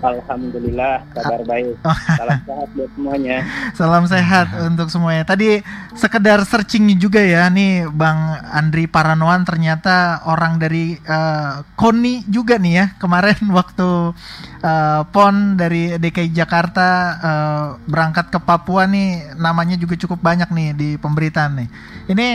[0.00, 1.76] Alhamdulillah kabar baik.
[2.16, 3.36] Salam sehat buat semuanya.
[3.78, 5.24] Salam sehat untuk semuanya.
[5.28, 5.60] Tadi
[5.92, 12.72] sekedar searching juga ya, nih Bang Andri Paranoan ternyata orang dari eh, KONI juga nih
[12.72, 12.84] ya.
[12.96, 14.16] Kemarin waktu
[14.64, 16.88] eh, PON dari DKI Jakarta
[17.20, 21.68] eh, berangkat ke Papua nih, namanya juga cukup banyak nih di pemberitaan nih.
[22.08, 22.26] Ini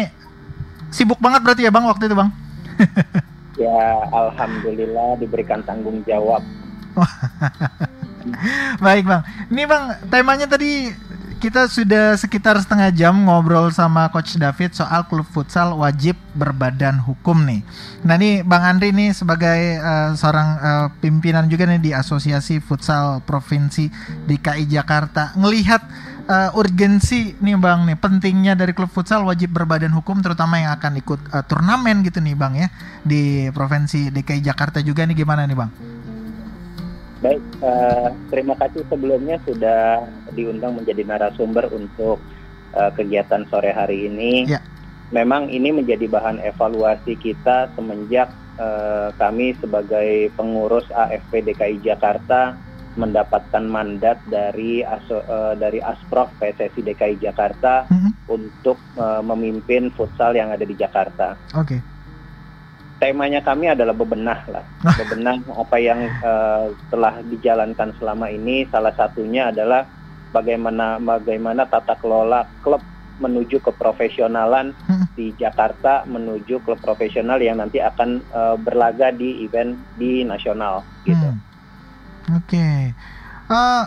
[0.93, 2.30] sibuk banget berarti ya Bang waktu itu Bang?
[3.56, 6.43] Ya alhamdulillah diberikan tanggung jawab
[8.86, 9.21] Baik bang,
[9.53, 10.89] ini bang temanya tadi
[11.45, 17.43] kita sudah sekitar setengah jam ngobrol sama Coach David soal klub futsal wajib berbadan hukum
[17.45, 17.62] nih.
[18.01, 23.21] Nah ini Bang Andri nih sebagai uh, seorang uh, pimpinan juga nih di Asosiasi Futsal
[23.21, 23.91] Provinsi
[24.25, 25.86] DKI Jakarta ngelihat
[26.25, 30.97] uh, urgensi nih Bang nih pentingnya dari klub futsal wajib berbadan hukum terutama yang akan
[30.97, 32.73] ikut uh, turnamen gitu nih Bang ya
[33.05, 35.69] di Provinsi DKI Jakarta juga nih gimana nih Bang?
[37.25, 40.05] Baik, uh, terima kasih sebelumnya sudah
[40.38, 42.21] diundang menjadi narasumber untuk
[42.77, 44.45] uh, kegiatan sore hari ini.
[44.45, 44.61] Ya.
[45.09, 48.29] Memang ini menjadi bahan evaluasi kita semenjak
[48.61, 52.53] uh, kami sebagai pengurus AFP DKI Jakarta
[52.93, 58.11] mendapatkan mandat dari aso, uh, dari Asprof PSSI DKI Jakarta mm -hmm.
[58.29, 61.33] untuk uh, memimpin futsal yang ada di Jakarta.
[61.57, 61.81] Oke.
[61.81, 61.94] Okay
[62.99, 69.51] temanya kami adalah bebenah lah bebenah apa yang uh, telah dijalankan selama ini salah satunya
[69.51, 69.84] adalah
[70.31, 72.84] bagaimana bagaimana tata kelola klub
[73.19, 75.15] menuju ke profesionalan hmm.
[75.15, 81.23] di Jakarta menuju klub profesional yang nanti akan uh, berlaga di event di nasional gitu.
[81.23, 81.39] Hmm.
[82.36, 82.60] Oke.
[82.60, 82.79] Okay.
[83.47, 83.84] Uh, eh,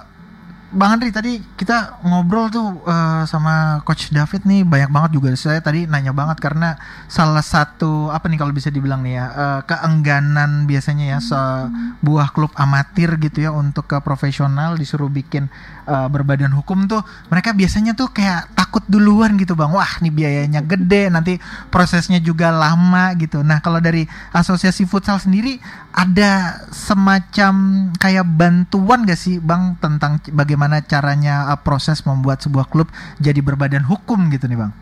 [0.69, 5.65] Bang Andri tadi kita ngobrol tuh uh, sama Coach David nih banyak banget juga saya
[5.65, 6.77] tadi nanya banget karena
[7.09, 12.53] salah satu apa nih kalau bisa dibilang nih ya uh, keengganan biasanya ya sebuah klub
[12.53, 15.49] amatir gitu ya untuk ke profesional disuruh bikin
[15.89, 17.01] uh, berbadan hukum tuh
[17.33, 21.41] mereka biasanya tuh kayak takut duluan gitu bang wah nih biayanya gede nanti
[21.73, 23.41] prosesnya juga lama gitu.
[23.41, 24.05] Nah kalau dari
[24.37, 25.57] asosiasi futsal sendiri
[25.97, 32.93] ada semacam kayak bantuan gak sih bang tentang bagaimana caranya uh, proses membuat sebuah klub
[33.17, 34.73] jadi berbadan hukum gitu nih bang?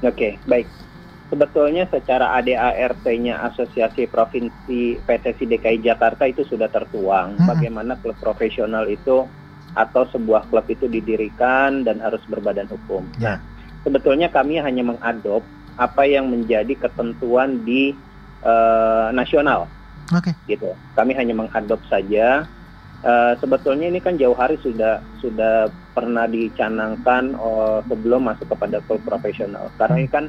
[0.00, 0.91] Oke okay, baik
[1.32, 7.48] sebetulnya secara ADART-nya Asosiasi Provinsi PTSI DKI Jakarta itu sudah tertuang hmm.
[7.48, 9.24] bagaimana klub profesional itu
[9.72, 13.08] atau sebuah klub itu didirikan dan harus berbadan hukum.
[13.16, 13.24] Ya.
[13.24, 13.38] Nah,
[13.80, 15.40] sebetulnya kami hanya mengadop
[15.80, 17.96] apa yang menjadi ketentuan di
[18.44, 19.64] uh, nasional.
[20.12, 20.36] Oke.
[20.36, 20.52] Okay.
[20.52, 20.68] Gitu.
[20.92, 22.44] Kami hanya mengadop saja.
[23.00, 29.04] Uh, sebetulnya ini kan jauh hari sudah sudah pernah dicanangkan uh, sebelum masuk kepada klub
[29.04, 29.68] profesional.
[29.76, 30.24] Karena ini kan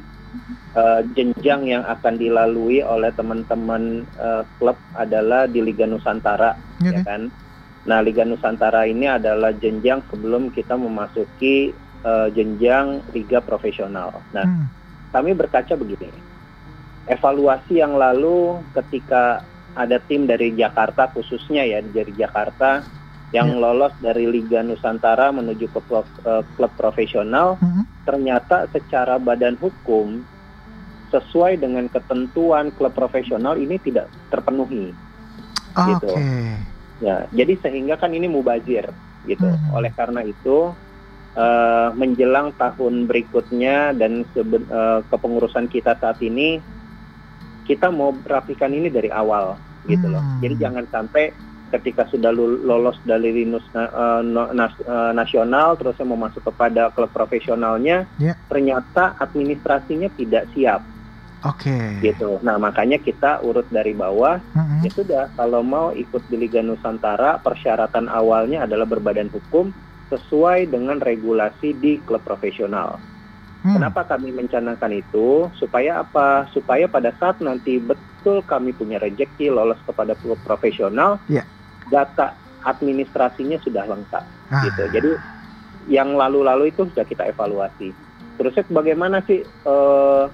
[0.76, 6.92] uh, jenjang yang akan dilalui oleh teman-teman uh, klub adalah di Liga Nusantara, okay.
[6.92, 7.32] ya kan
[7.84, 14.24] Nah, Liga Nusantara ini adalah jenjang sebelum kita memasuki uh, jenjang liga profesional.
[14.32, 14.66] Nah, hmm.
[15.12, 16.08] kami berkaca begini.
[17.04, 19.44] Evaluasi yang lalu ketika
[19.76, 22.80] ada tim dari Jakarta khususnya ya dari Jakarta
[23.34, 23.60] yang yeah.
[23.60, 28.06] lolos dari Liga Nusantara menuju ke klub, uh, klub profesional, hmm.
[28.06, 30.22] ternyata secara badan hukum
[31.10, 34.94] sesuai dengan ketentuan klub profesional ini tidak terpenuhi.
[35.74, 36.14] Oh, gitu.
[36.14, 38.86] Okay Ya, jadi sehingga kan ini mubazir
[39.26, 39.48] gitu.
[39.48, 39.74] Hmm.
[39.74, 40.70] Oleh karena itu
[41.34, 46.62] uh, menjelang tahun berikutnya dan seben, uh, kepengurusan kita saat ini
[47.68, 49.58] kita mau rapikan ini dari awal
[49.90, 50.22] gitu loh.
[50.22, 50.38] Hmm.
[50.38, 51.34] Jadi jangan sampai
[51.74, 54.22] ketika sudah lolos dari linus uh,
[54.54, 58.38] nas, uh, nasional terus mau masuk kepada klub profesionalnya yeah.
[58.46, 60.82] ternyata administrasinya tidak siap
[61.44, 61.68] Oke.
[61.68, 62.00] Okay.
[62.00, 62.40] Gitu.
[62.40, 64.40] Nah makanya kita urut dari bawah.
[64.56, 64.80] Mm-hmm.
[64.80, 69.68] Ya sudah kalau mau ikut di Liga Nusantara persyaratan awalnya adalah berbadan hukum
[70.08, 72.96] sesuai dengan regulasi di klub profesional.
[73.64, 73.80] Hmm.
[73.80, 75.48] Kenapa kami mencanangkan itu?
[75.56, 76.44] Supaya apa?
[76.52, 81.48] Supaya pada saat nanti betul kami punya rejeki lolos kepada klub profesional, yeah.
[81.88, 84.24] Data administrasinya sudah lengkap.
[84.50, 84.62] Ah.
[84.64, 84.82] Gitu.
[84.92, 85.10] Jadi
[85.88, 87.92] yang lalu-lalu itu sudah kita evaluasi.
[88.40, 89.44] Terusnya bagaimana sih?
[89.64, 90.26] Uh,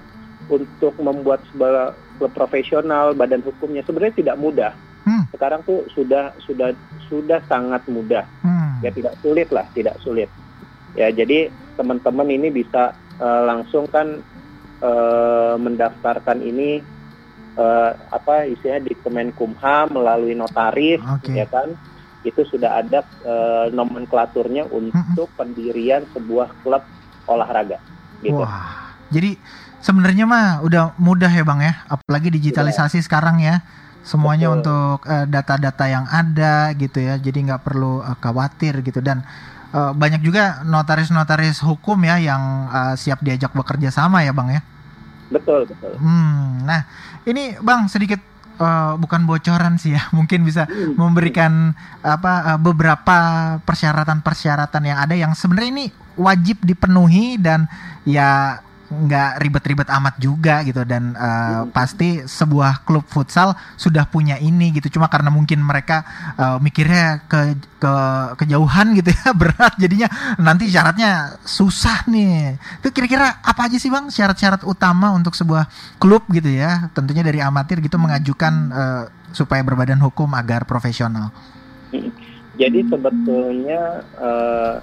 [0.51, 4.71] untuk membuat sebuah klub profesional badan hukumnya sebenarnya tidak mudah.
[5.07, 5.25] Hmm.
[5.33, 6.75] Sekarang tuh sudah sudah
[7.07, 8.27] sudah sangat mudah.
[8.43, 8.83] Hmm.
[8.83, 10.27] Ya tidak sulit lah, tidak sulit.
[10.93, 14.19] Ya jadi teman-teman ini bisa uh, langsung kan
[14.83, 16.83] uh, mendaftarkan ini
[17.57, 21.41] uh, apa istilahnya di Kemenkumham melalui notaris okay.
[21.41, 21.73] ya kan.
[22.21, 25.37] Itu sudah ada uh, nomenklaturnya untuk hmm.
[25.41, 26.85] pendirian sebuah klub
[27.25, 27.81] olahraga
[28.21, 28.37] gitu.
[28.37, 28.93] Wah.
[29.11, 29.35] Jadi
[29.81, 33.05] sebenarnya mah udah mudah ya bang ya apalagi digitalisasi ya.
[33.09, 33.65] sekarang ya
[34.05, 34.57] semuanya Betul.
[34.61, 39.25] untuk eh, data-data yang ada gitu ya jadi nggak perlu uh, khawatir gitu dan
[39.73, 44.61] uh, banyak juga notaris-notaris hukum ya yang uh, siap diajak bekerja sama ya bang ya
[45.31, 46.85] betul betul hmm, nah
[47.25, 48.19] ini bang sedikit
[48.61, 50.99] uh, bukan bocoran sih ya mungkin bisa hmm.
[50.99, 51.73] memberikan
[52.05, 53.17] apa uh, beberapa
[53.65, 55.85] persyaratan-persyaratan yang ada yang sebenarnya ini
[56.19, 57.65] wajib dipenuhi dan
[58.03, 58.59] ya
[58.91, 61.71] nggak ribet-ribet amat juga gitu dan uh, hmm.
[61.71, 66.03] pasti sebuah klub futsal sudah punya ini gitu cuma karena mungkin mereka
[66.35, 67.93] uh, mikirnya ke ke
[68.43, 74.11] kejauhan gitu ya berat jadinya nanti syaratnya susah nih itu kira-kira apa aja sih bang
[74.11, 79.99] syarat-syarat utama untuk sebuah klub gitu ya tentunya dari amatir gitu mengajukan uh, supaya berbadan
[80.03, 81.31] hukum agar profesional.
[81.95, 82.11] Hmm.
[82.59, 84.75] Jadi sebetulnya uh,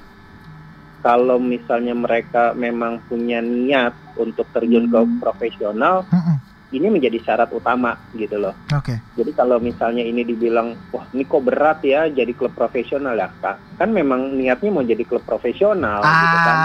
[0.99, 5.19] kalau misalnya mereka memang punya niat untuk terjun ke hmm.
[5.23, 6.37] profesional, hmm.
[6.75, 8.55] ini menjadi syarat utama gitu loh.
[8.75, 8.99] Oke.
[8.99, 8.99] Okay.
[9.15, 13.79] Jadi kalau misalnya ini dibilang, wah ini kok berat ya jadi klub profesional ya kak,
[13.79, 16.03] kan memang niatnya mau jadi klub profesional.
[16.03, 16.57] Ah, gitu kan.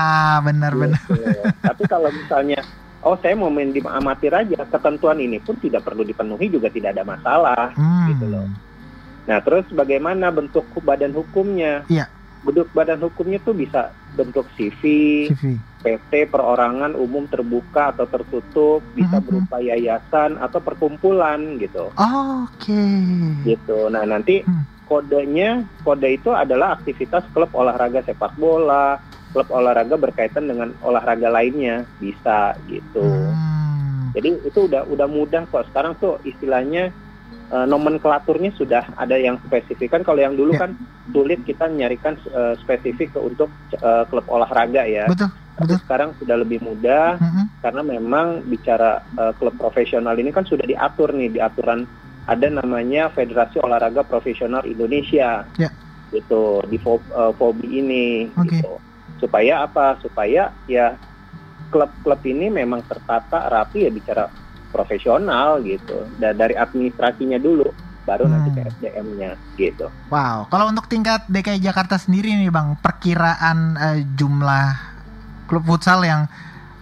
[0.49, 1.01] benar-benar.
[1.05, 1.41] Gitu.
[1.69, 2.59] Tapi kalau misalnya
[3.05, 6.97] oh saya mau main di amatir aja, ketentuan ini pun tidak perlu dipenuhi juga tidak
[6.97, 8.17] ada masalah hmm.
[8.17, 8.47] gitu loh.
[9.23, 11.85] Nah terus bagaimana bentuk badan hukumnya?
[11.87, 12.22] Iya bentuk
[12.75, 14.81] badan hukumnya tuh bisa bentuk CV,
[15.31, 15.57] CV.
[15.83, 19.27] PT perorangan umum terbuka atau tertutup, bisa mm -hmm.
[19.27, 21.91] berupa yayasan atau perkumpulan gitu.
[21.95, 22.71] Oh, Oke.
[22.71, 23.55] Okay.
[23.55, 23.79] Gitu.
[23.91, 24.87] Nah nanti hmm.
[24.87, 28.99] kodenya kode itu adalah aktivitas klub olahraga sepak bola,
[29.31, 33.03] klub olahraga berkaitan dengan olahraga lainnya bisa gitu.
[33.03, 34.11] Hmm.
[34.13, 35.67] Jadi itu udah udah mudah kok.
[35.71, 36.93] Sekarang tuh istilahnya
[37.51, 40.67] uh, nomenklaturnya sudah ada yang spesifik kan kalau yang dulu yeah.
[40.67, 40.71] kan
[41.11, 43.51] sulit kita nyarikan uh, spesifik untuk
[43.81, 45.09] uh, klub olahraga ya.
[45.09, 45.31] Betul.
[45.53, 45.81] Tapi betul.
[45.85, 47.45] sekarang sudah lebih mudah mm -hmm.
[47.61, 51.85] karena memang bicara uh, klub profesional ini kan sudah diatur nih di aturan
[52.23, 55.43] ada namanya Federasi Olahraga Profesional Indonesia.
[55.59, 55.73] Yeah.
[56.13, 58.05] Gitu di FOB, uh, FOBI ini
[58.37, 58.61] okay.
[58.61, 58.79] gitu.
[59.19, 59.97] Supaya apa?
[59.99, 60.95] Supaya ya
[61.73, 64.29] klub-klub ini memang tertata rapi ya bicara
[64.73, 67.69] profesional gitu dan dari administrasinya dulu
[68.03, 68.31] baru hmm.
[68.31, 69.87] nanti ke SDM-nya gitu.
[70.11, 74.67] Wow, kalau untuk tingkat DKI Jakarta sendiri nih Bang, perkiraan uh, jumlah
[75.47, 76.27] klub futsal yang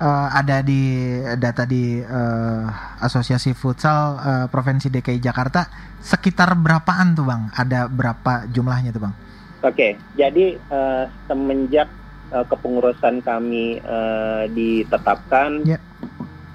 [0.01, 2.65] uh, ada di data di uh,
[3.01, 5.69] Asosiasi Futsal uh, Provinsi DKI Jakarta
[6.01, 7.53] sekitar berapaan tuh Bang?
[7.53, 9.13] Ada berapa jumlahnya tuh Bang?
[9.61, 11.85] Oke, jadi uh, semenjak
[12.33, 15.81] uh, kepengurusan kami uh, ditetapkan yeah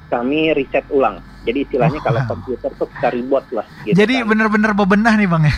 [0.06, 1.22] kami riset ulang.
[1.46, 3.66] Jadi istilahnya oh, kalau komputer tuh kita ribot lah.
[3.86, 4.26] Gitu Jadi kan.
[4.34, 5.54] benar-benar bebenah nih bang ya?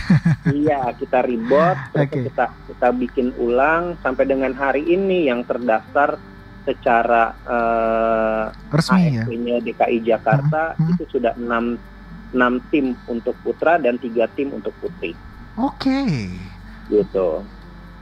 [0.53, 2.29] iya, kita ribot, okay.
[2.29, 6.21] kita kita bikin ulang sampai dengan hari ini yang terdaftar
[6.69, 9.25] secara uh, resmi ya.
[9.65, 10.93] DKI Jakarta hmm.
[10.93, 11.81] itu sudah enam
[12.29, 15.17] enam tim untuk putra dan tiga tim untuk putri.
[15.57, 15.89] Oke.
[15.89, 16.13] Okay.
[16.93, 17.29] Gitu.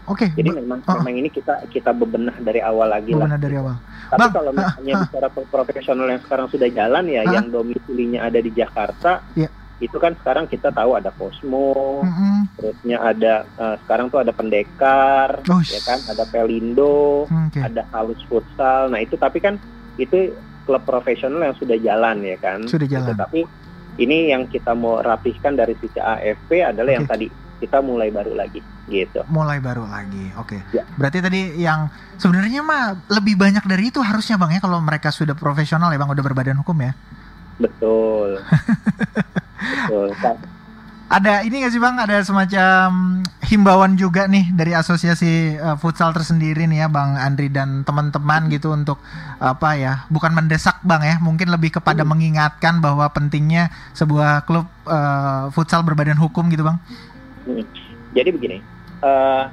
[0.08, 0.32] Oke.
[0.32, 0.40] Okay.
[0.40, 0.96] Jadi memang oh.
[1.04, 3.42] memang ini kita kita bebenah dari awal lagi bebenah lah.
[3.44, 3.76] dari awal.
[4.08, 5.04] Tapi Bang, kalau misalnya uh, uh.
[5.04, 7.32] bicara profesional yang sekarang sudah jalan ya, uh.
[7.36, 9.52] yang domisilinya ada di Jakarta, yeah.
[9.84, 12.38] itu kan sekarang kita tahu ada Cosmo, mm -hmm.
[12.56, 17.68] terusnya ada uh, sekarang tuh ada Pendekar, oh, ya kan, ada Pelindo, okay.
[17.68, 18.88] ada Halus Futsal.
[18.88, 19.60] Nah itu tapi kan
[20.00, 20.32] itu
[20.64, 22.64] klub profesional yang sudah jalan ya kan.
[22.64, 23.12] Sudah jalan.
[23.12, 23.20] Gitu.
[23.20, 23.40] Tapi
[24.00, 26.96] ini yang kita mau rapihkan dari sisi AFP adalah okay.
[26.96, 29.26] yang tadi kita mulai baru lagi gitu.
[29.28, 30.58] Mulai baru lagi, oke.
[30.58, 30.62] Okay.
[30.78, 30.84] Ya.
[30.96, 35.36] Berarti tadi yang sebenarnya mah lebih banyak dari itu harusnya bang ya kalau mereka sudah
[35.36, 36.94] profesional ya bang udah berbadan hukum ya.
[37.58, 38.40] Betul.
[39.90, 40.14] Betul.
[41.08, 41.96] Ada ini nggak sih bang?
[42.04, 42.88] Ada semacam
[43.48, 48.76] himbauan juga nih dari asosiasi uh, futsal tersendiri nih ya bang Andri dan teman-teman gitu
[48.76, 49.00] untuk
[49.40, 50.04] apa ya?
[50.12, 52.12] Bukan mendesak bang ya, mungkin lebih kepada hmm.
[52.12, 56.76] mengingatkan bahwa pentingnya sebuah klub uh, futsal berbadan hukum gitu bang.
[56.76, 57.17] Hmm.
[58.16, 58.58] Jadi begini,
[59.04, 59.52] uh,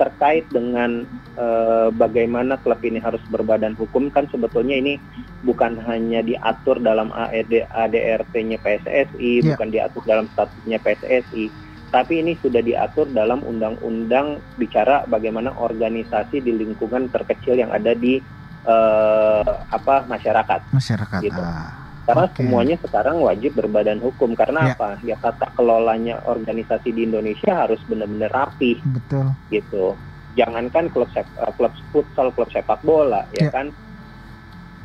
[0.00, 1.04] terkait dengan
[1.36, 4.96] uh, bagaimana klub ini harus berbadan hukum kan sebetulnya ini
[5.44, 9.52] bukan hanya diatur dalam AED ADRT-nya PSSI, yeah.
[9.52, 11.52] bukan diatur dalam statusnya PSSI,
[11.90, 18.22] tapi ini sudah diatur dalam undang-undang bicara bagaimana organisasi di lingkungan terkecil yang ada di
[18.64, 20.70] uh, apa masyarakat.
[20.70, 21.20] Masyarakat.
[21.26, 21.42] Gitu.
[21.42, 21.79] Ah.
[22.06, 22.36] Karena okay.
[22.42, 24.32] semuanya sekarang wajib berbadan hukum.
[24.34, 24.74] Karena yeah.
[24.76, 24.90] apa?
[25.04, 28.80] Ya tata kelolanya organisasi di Indonesia harus benar-benar rapi.
[28.80, 29.26] Betul.
[29.52, 29.94] Gitu.
[30.38, 33.52] Jangankan klub sep, uh, klub futsal, klub sepak bola, ya yeah.
[33.52, 33.66] kan?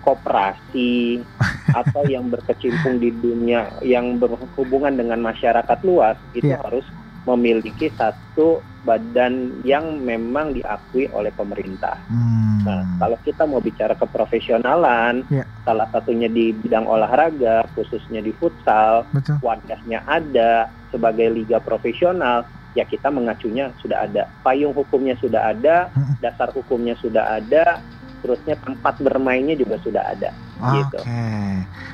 [0.05, 1.25] Koperasi
[1.81, 6.61] atau yang berkecimpung di dunia yang berhubungan dengan masyarakat luas itu yeah.
[6.61, 6.85] harus
[7.25, 11.97] memiliki satu badan yang memang diakui oleh pemerintah.
[12.05, 12.44] Hmm.
[12.65, 15.45] Nah, kalau kita mau bicara keprofesionalan, yeah.
[15.61, 19.37] salah satunya di bidang olahraga, khususnya di futsal, Betul.
[19.45, 26.19] wadahnya ada sebagai liga profesional, ya kita mengacunya sudah ada, payung hukumnya sudah ada, hmm.
[26.25, 27.79] dasar hukumnya sudah ada,
[28.25, 30.33] terusnya tempat bermainnya juga sudah ada.
[30.57, 30.73] Oke.
[30.81, 30.97] Gitu.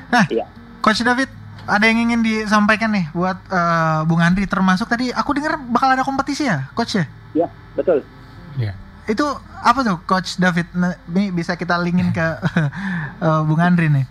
[0.08, 0.48] Nah, ya.
[0.80, 1.30] Coach David,
[1.66, 6.02] ada yang ingin disampaikan nih buat uh, Bung Andri termasuk tadi aku dengar bakal ada
[6.02, 7.04] kompetisi ya coach ya?
[7.38, 7.48] Iya
[7.78, 8.02] betul.
[8.58, 8.74] Ya.
[9.10, 9.26] Itu
[9.62, 10.70] apa tuh Coach David?
[10.74, 12.26] Nah, ini bisa kita linkin ke
[13.22, 14.06] uh, Bung Andri nih.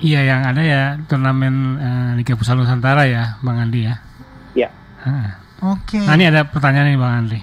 [0.00, 4.00] Iya yang ada ya turnamen uh, Liga Pusat Nusantara ya Bang Andi ya.
[4.56, 4.68] Iya.
[5.60, 6.00] Oke.
[6.00, 6.04] Okay.
[6.08, 7.40] Nah ini ada pertanyaan nih Bang Andri.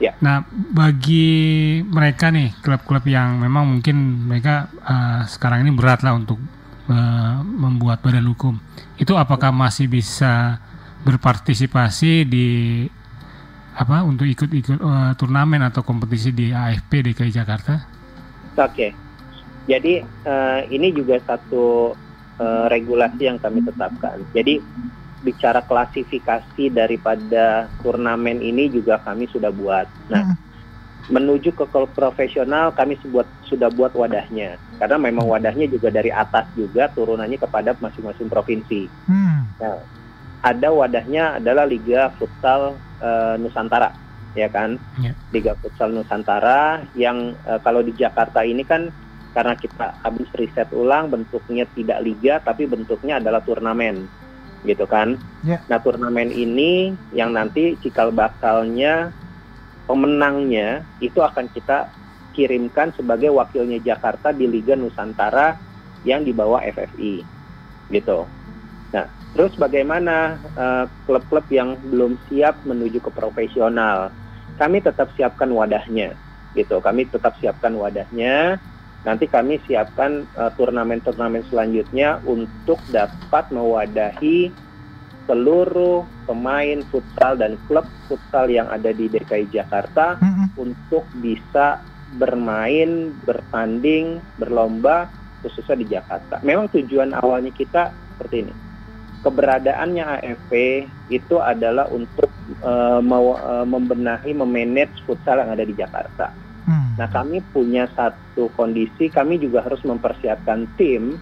[0.00, 0.16] Ya.
[0.24, 1.28] Nah bagi
[1.84, 6.40] mereka nih klub-klub yang memang mungkin mereka uh, sekarang ini berat lah untuk
[6.88, 8.56] uh, membuat badan hukum,
[8.96, 10.56] itu apakah masih bisa
[11.04, 12.48] berpartisipasi di
[13.80, 17.80] apa untuk ikut-ikut uh, turnamen atau kompetisi di AFP DKI Jakarta?
[18.60, 18.68] Oke.
[18.68, 18.90] Okay.
[19.64, 21.96] Jadi uh, ini juga satu
[22.36, 24.20] uh, regulasi yang kami tetapkan.
[24.36, 24.60] Jadi
[25.24, 29.88] bicara klasifikasi daripada turnamen ini juga kami sudah buat.
[30.12, 30.36] Nah, hmm.
[31.12, 34.60] menuju ke profesional kami sebuat, sudah buat wadahnya.
[34.76, 35.34] Karena memang hmm.
[35.36, 38.88] wadahnya juga dari atas juga turunannya kepada masing-masing provinsi.
[39.08, 39.44] Hmm.
[39.60, 39.76] Nah,
[40.40, 43.92] ada wadahnya adalah Liga Futsal uh, Nusantara,
[44.32, 44.80] ya kan?
[44.96, 45.14] Yeah.
[45.28, 48.88] Liga Futsal Nusantara yang uh, kalau di Jakarta ini kan
[49.30, 54.10] karena kita habis riset ulang bentuknya tidak liga tapi bentuknya adalah turnamen
[54.64, 55.20] gitu kan.
[55.44, 55.62] Yeah.
[55.68, 59.12] Nah turnamen ini yang nanti cikal bakalnya
[59.84, 61.92] pemenangnya itu akan kita
[62.32, 65.58] kirimkan sebagai wakilnya Jakarta di Liga Nusantara
[66.06, 67.26] yang dibawa FFI
[67.90, 68.24] gitu.
[68.94, 74.10] Nah terus bagaimana eh, klub-klub uh, yang belum siap menuju ke profesional?
[74.60, 76.12] Kami tetap siapkan wadahnya
[76.52, 76.82] gitu.
[76.82, 78.58] Kami tetap siapkan wadahnya
[79.00, 84.52] nanti kami siapkan uh, turnamen-turnamen selanjutnya untuk dapat mewadahi
[85.24, 90.46] seluruh pemain futsal dan klub futsal yang ada di DKI Jakarta mm -hmm.
[90.60, 91.80] untuk bisa
[92.18, 95.06] bermain, bertanding, berlomba
[95.40, 96.42] khususnya di Jakarta.
[96.44, 98.54] Memang tujuan awalnya kita seperti ini.
[99.20, 100.52] Keberadaannya AFP
[101.12, 102.32] itu adalah untuk
[102.64, 103.04] uh,
[103.68, 106.32] membenahi, memanage futsal yang ada di Jakarta
[106.70, 106.94] Hmm.
[106.94, 111.18] Nah kami punya satu kondisi, kami juga harus mempersiapkan tim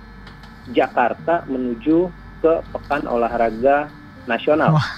[0.75, 2.13] Jakarta menuju
[2.45, 3.89] ke pekan olahraga
[4.29, 4.89] nasional, Wah.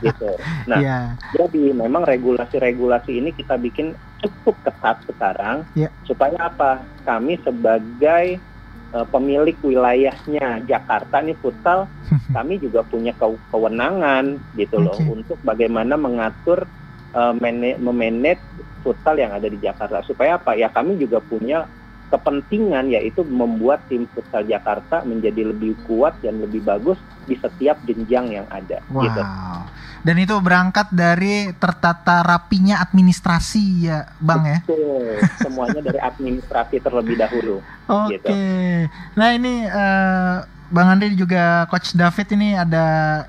[0.00, 0.32] gitu.
[0.64, 1.12] Nah, yeah.
[1.36, 3.92] jadi memang regulasi-regulasi ini kita bikin
[4.24, 5.92] cukup ketat sekarang, yeah.
[6.08, 6.80] supaya apa?
[7.04, 8.40] Kami sebagai
[8.94, 11.90] uh, pemilik wilayahnya Jakarta nih futsal,
[12.36, 13.12] kami juga punya
[13.50, 15.10] kewenangan gitu loh okay.
[15.10, 16.64] untuk bagaimana mengatur
[17.12, 17.34] uh,
[17.82, 18.40] memanage
[18.86, 21.66] futsal yang ada di Jakarta supaya apa ya kami juga punya
[22.12, 28.38] kepentingan yaitu membuat tim futsal Jakarta menjadi lebih kuat dan lebih bagus di setiap jenjang
[28.38, 29.02] yang ada wow.
[29.02, 29.20] gitu.
[30.04, 34.60] Dan itu berangkat dari tertata rapinya administrasi ya, Bang ya.
[34.68, 35.24] Betul.
[35.40, 37.64] Semuanya dari administrasi terlebih dahulu.
[37.88, 38.20] Oke.
[38.20, 38.20] Okay.
[38.20, 38.28] Gitu.
[39.16, 40.44] Nah, ini uh,
[40.74, 42.84] Bang Andri juga Coach David ini ada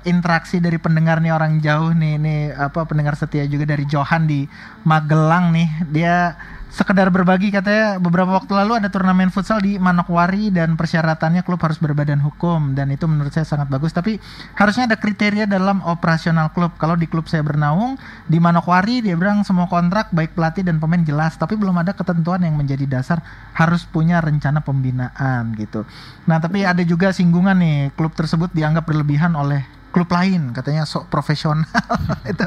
[0.08, 4.48] interaksi dari pendengar nih orang jauh nih ini apa pendengar setia juga dari Johan di
[4.82, 6.34] Magelang nih dia
[6.72, 8.00] sekedar berbagi katanya.
[8.00, 12.74] Beberapa waktu lalu ada turnamen futsal di Manokwari dan persyaratannya klub harus berbadan hukum.
[12.74, 13.94] Dan itu menurut saya sangat bagus.
[13.94, 14.18] Tapi
[14.56, 16.74] harusnya ada kriteria dalam operasional klub.
[16.80, 21.02] Kalau di klub saya bernaung di Manokwari dia bilang semua kontrak baik pelatih dan pemain
[21.04, 21.36] jelas.
[21.36, 23.22] Tapi belum ada ketentuan yang menjadi dasar
[23.54, 25.84] harus punya rencana pembinaan gitu.
[26.26, 27.78] Nah tapi ada juga singgungan nih.
[27.94, 31.64] Klub tersebut dianggap berlebihan oleh klub lain katanya sok profesional
[32.28, 32.44] itu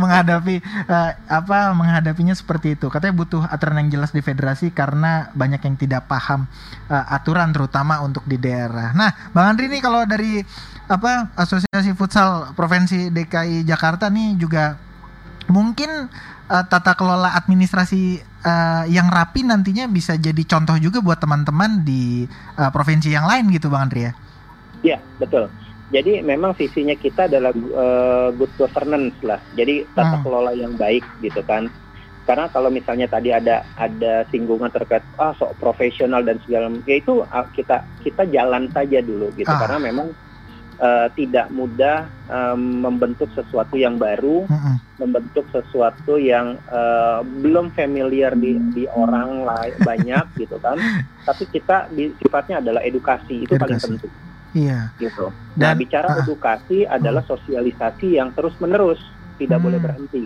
[0.00, 5.60] menghadapi uh, apa menghadapinya seperti itu katanya butuh aturan yang jelas di federasi karena banyak
[5.60, 6.48] yang tidak paham
[6.88, 8.96] uh, aturan terutama untuk di daerah.
[8.96, 10.40] Nah, Bang Andri nih kalau dari
[10.88, 14.80] apa Asosiasi Futsal Provinsi DKI Jakarta nih juga
[15.52, 16.08] mungkin
[16.48, 22.24] uh, tata kelola administrasi uh, yang rapi nantinya bisa jadi contoh juga buat teman-teman di
[22.56, 24.12] uh, provinsi yang lain gitu Bang Andri ya.
[24.80, 25.52] Iya, betul.
[25.88, 29.40] Jadi memang visinya kita adalah uh, good governance lah.
[29.56, 30.24] Jadi tata hmm.
[30.24, 31.72] kelola yang baik gitu kan.
[32.28, 37.24] Karena kalau misalnya tadi ada ada singgungan terkait ah sok profesional dan segala ya itu
[37.24, 39.48] uh, kita kita jalan saja dulu gitu.
[39.48, 39.64] Ah.
[39.64, 40.12] Karena memang
[40.76, 45.00] uh, tidak mudah um, membentuk sesuatu yang baru, hmm.
[45.00, 50.76] membentuk sesuatu yang uh, belum familiar di di orang lain banyak gitu kan.
[51.28, 53.64] Tapi kita di, sifatnya adalah edukasi itu edukasi.
[53.64, 54.92] paling penting Iya.
[54.96, 55.28] Gitu.
[55.58, 57.30] Nah, Dan, bicara uh, edukasi adalah hmm.
[57.32, 59.00] sosialisasi yang terus menerus,
[59.36, 59.66] tidak hmm.
[59.66, 60.24] boleh berhenti.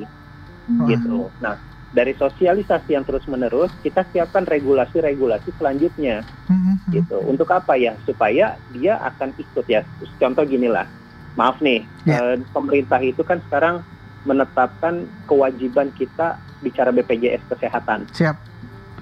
[0.68, 0.87] Hmm.
[0.87, 1.18] Gitu.
[1.43, 1.59] Nah,
[1.93, 6.25] dari sosialisasi yang terus menerus, kita siapkan regulasi-regulasi selanjutnya.
[6.49, 6.81] Hmm.
[6.89, 7.18] Gitu.
[7.29, 7.99] Untuk apa ya?
[8.09, 9.85] Supaya dia akan ikut ya.
[10.16, 10.89] Contoh gini lah.
[11.33, 12.37] Maaf nih, yeah.
[12.37, 13.81] eh, pemerintah itu kan sekarang
[14.29, 18.05] menetapkan kewajiban kita bicara BPJS kesehatan.
[18.12, 18.37] Siap.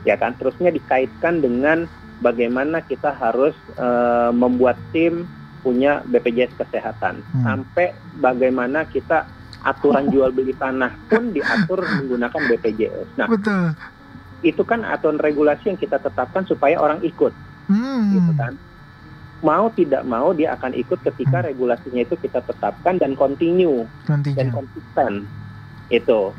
[0.06, 0.38] Ya kan?
[0.38, 1.90] Terusnya dikaitkan dengan
[2.20, 5.24] bagaimana kita harus uh, membuat tim
[5.60, 7.44] punya BPJS kesehatan hmm.
[7.44, 9.28] sampai bagaimana kita
[9.60, 13.08] aturan jual beli tanah pun diatur menggunakan BPJS.
[13.20, 13.76] Nah, Betul.
[14.40, 17.32] itu kan aturan regulasi yang kita tetapkan supaya orang ikut,
[17.68, 18.16] Hmm.
[18.16, 18.56] gitu kan.
[19.40, 21.48] Mau tidak mau dia akan ikut ketika Hmm.
[21.52, 24.52] regulasinya itu kita tetapkan dan continue dan Continue.
[24.52, 25.12] konsisten.
[25.88, 26.32] Itu.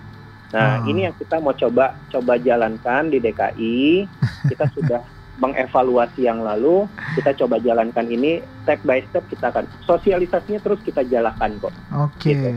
[0.51, 0.89] Nah, Oh.
[0.89, 4.05] ini yang kita mau coba coba jalankan di DKI.
[4.49, 5.01] Kita sudah
[5.41, 6.85] mengevaluasi yang lalu,
[7.17, 11.73] kita coba jalankan ini step by step kita akan sosialisasinya terus kita jalankan kok.
[11.97, 12.31] Oke.
[12.31, 12.49] gitu.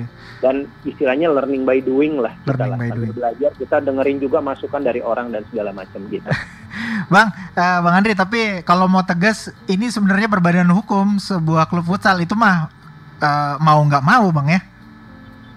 [0.44, 2.78] Dan istilahnya learning by doing lah kita Learning lah.
[2.78, 3.12] by doing.
[3.16, 6.28] belajar kita dengerin juga masukan dari orang dan segala macam gitu.
[7.12, 12.20] Bang, eh, Bang Andri, tapi kalau mau tegas, ini sebenarnya berbadan hukum sebuah klub futsal
[12.20, 12.68] itu mah
[13.24, 14.60] eh, mau nggak mau, Bang ya?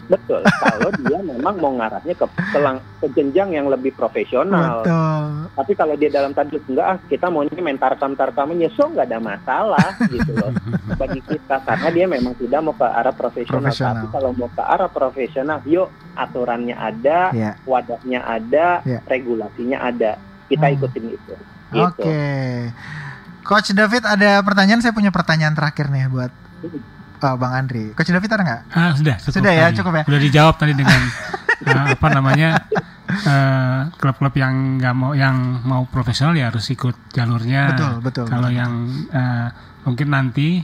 [0.08, 0.42] Betul.
[0.64, 4.82] Kalau dia memang mau ngarahnya ke ke, lang- ke jenjang yang lebih profesional.
[4.82, 5.24] Betul.
[5.54, 9.20] Tapi kalau dia dalam tadi enggak ah kita maunya main tarkam tarkam so nggak ada
[9.20, 10.54] masalah gitu loh
[10.96, 13.68] bagi kita karena dia memang tidak mau ke arah profesional.
[13.68, 13.94] Profesional.
[14.00, 17.52] Tapi kalau mau ke arah profesional, yuk aturannya ada, Ya.
[17.64, 19.00] wadahnya ada, Ya.
[19.06, 20.16] regulasinya ada.
[20.48, 20.76] Kita Hmm.
[20.80, 21.34] ikutin itu.
[21.68, 21.84] Gitu.
[21.84, 22.20] Oke.
[23.44, 26.32] Coach David ada pertanyaan, saya punya pertanyaan terakhir nih buat
[27.18, 27.86] eh, Bang Andri.
[27.94, 28.62] Coach David ada nggak?
[28.72, 29.76] Ah, sudah, cukup Sudah ya, tadi.
[29.82, 30.04] cukup ya?
[30.06, 31.02] Sudah dijawab tadi dengan
[31.72, 32.50] eh, apa namanya?
[33.08, 37.72] eh, klub-klub yang nggak mau yang mau profesional ya harus ikut jalurnya.
[37.74, 38.26] Betul, betul.
[38.28, 38.74] Kalau yang
[39.10, 39.48] eh,
[39.84, 40.60] mungkin nanti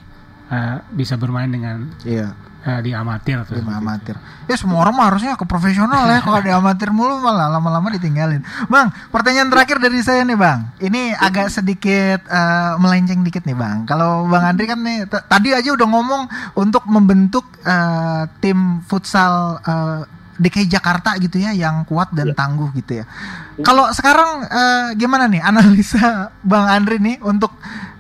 [0.52, 3.70] eh, bisa bermain dengan Iya, eh, di amatir seperti itu.
[3.70, 4.16] amatir.
[4.44, 6.20] Ya semua orang mah harusnya ke profesional ya.
[6.20, 8.40] Kalau di amatir mulu malah lama-lama ditinggalin.
[8.66, 10.68] Bang, pertanyaan terakhir dari saya nih, Bang.
[10.78, 13.84] Ini agak sedikit eh, melenceng dikit nih, Bang.
[13.84, 16.22] Kalau Bang Andri kan nih tadi aja udah ngomong
[16.56, 20.02] untuk membentuk eh, tim futsal eh,
[20.34, 22.36] DKI Jakarta gitu ya yang kuat dan Iya.
[22.36, 23.06] tangguh gitu ya.
[23.62, 27.54] Kalau sekarang eh, gimana nih analisa Bang Andri nih untuk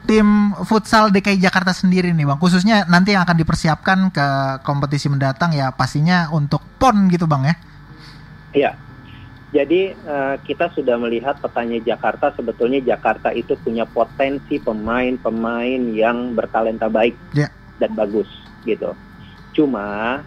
[0.03, 4.27] tim futsal DKI Jakarta sendiri nih Bang, khususnya nanti yang akan dipersiapkan ke
[4.67, 7.55] kompetisi mendatang ya pastinya untuk PON gitu Bang ya.
[8.53, 8.71] Iya.
[9.53, 16.89] Jadi eh, kita sudah melihat petanya Jakarta sebetulnya Jakarta itu punya potensi pemain-pemain yang bertalenta
[16.89, 17.53] baik Ya.
[17.77, 18.25] dan bagus
[18.65, 18.97] gitu.
[19.53, 20.19] Cuma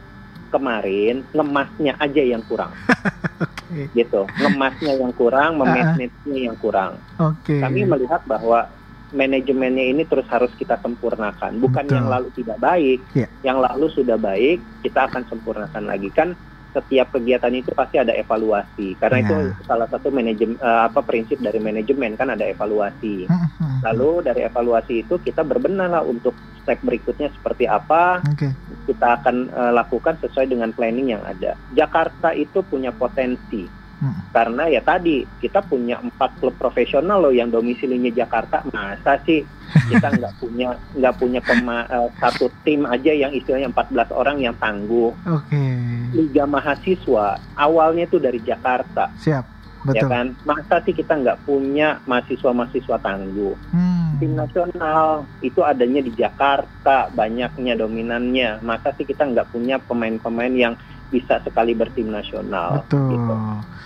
[0.55, 2.71] kemarin ngemasnya aja yang kurang
[3.43, 3.91] Oke.
[3.99, 4.31] gitu.
[4.39, 5.67] Ngemasnya yang kurang, ah.
[5.67, 7.03] memanagenya yang kurang.
[7.19, 7.59] Oke.
[7.59, 8.71] Kami melihat bahwa
[9.17, 11.57] manajemennya ini terus harus kita sempurnakan.
[11.57, 11.97] Bukan Betul.
[11.97, 13.27] yang lalu tidak baik, Iya.
[13.43, 16.37] yang lalu sudah baik, kita akan sempurnakan lagi kan.
[16.77, 19.01] Setiap kegiatan itu pasti ada evaluasi.
[19.01, 19.29] Karena Iya.
[19.57, 23.25] itu salah satu manajemen eh, apa prinsip dari manajemen kan ada evaluasi.
[23.57, 23.81] Hmm.
[23.81, 28.53] Lalu dari evaluasi itu kita berbenah lah untuk step berikutnya seperti apa Oke.
[28.85, 31.57] kita akan eh, lakukan sesuai dengan planning yang ada.
[31.73, 33.65] Jakarta itu punya potensi
[33.97, 34.29] Hmm.
[34.29, 39.41] karena ya tadi kita punya empat klub profesional loh yang domisilinya Jakarta masa sih
[39.89, 44.53] kita nggak punya nggak punya pema- eh, satu tim aja yang istilahnya 14 orang yang
[44.55, 45.65] tangguh Oke.
[46.13, 49.45] liga mahasiswa awalnya itu dari Jakarta Siap.
[49.89, 50.09] ya Betul.
[50.11, 54.21] kan masa sih kita nggak punya mahasiswa-mahasiswa tangguh Hmm.
[54.21, 60.75] tim nasional itu adanya di Jakarta banyaknya dominannya masa sih kita nggak punya pemain-pemain yang
[61.09, 63.11] bisa sekali bertim nasional Betul.
[63.15, 63.35] gitu.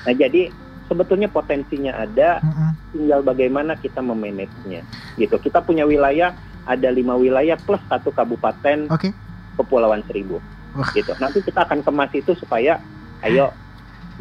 [0.08, 0.42] nah jadi
[0.88, 2.70] sebetulnya potensinya ada Mm-mm.
[2.90, 4.82] tinggal bagaimana kita memanagenya
[5.14, 6.34] gitu kita punya wilayah
[6.66, 9.14] ada lima wilayah plus satu kabupaten Oke.
[9.54, 10.42] kepulauan seribu
[10.74, 10.90] Wah.
[10.96, 12.80] gitu nanti kita akan kemas itu supaya
[13.22, 13.52] ayo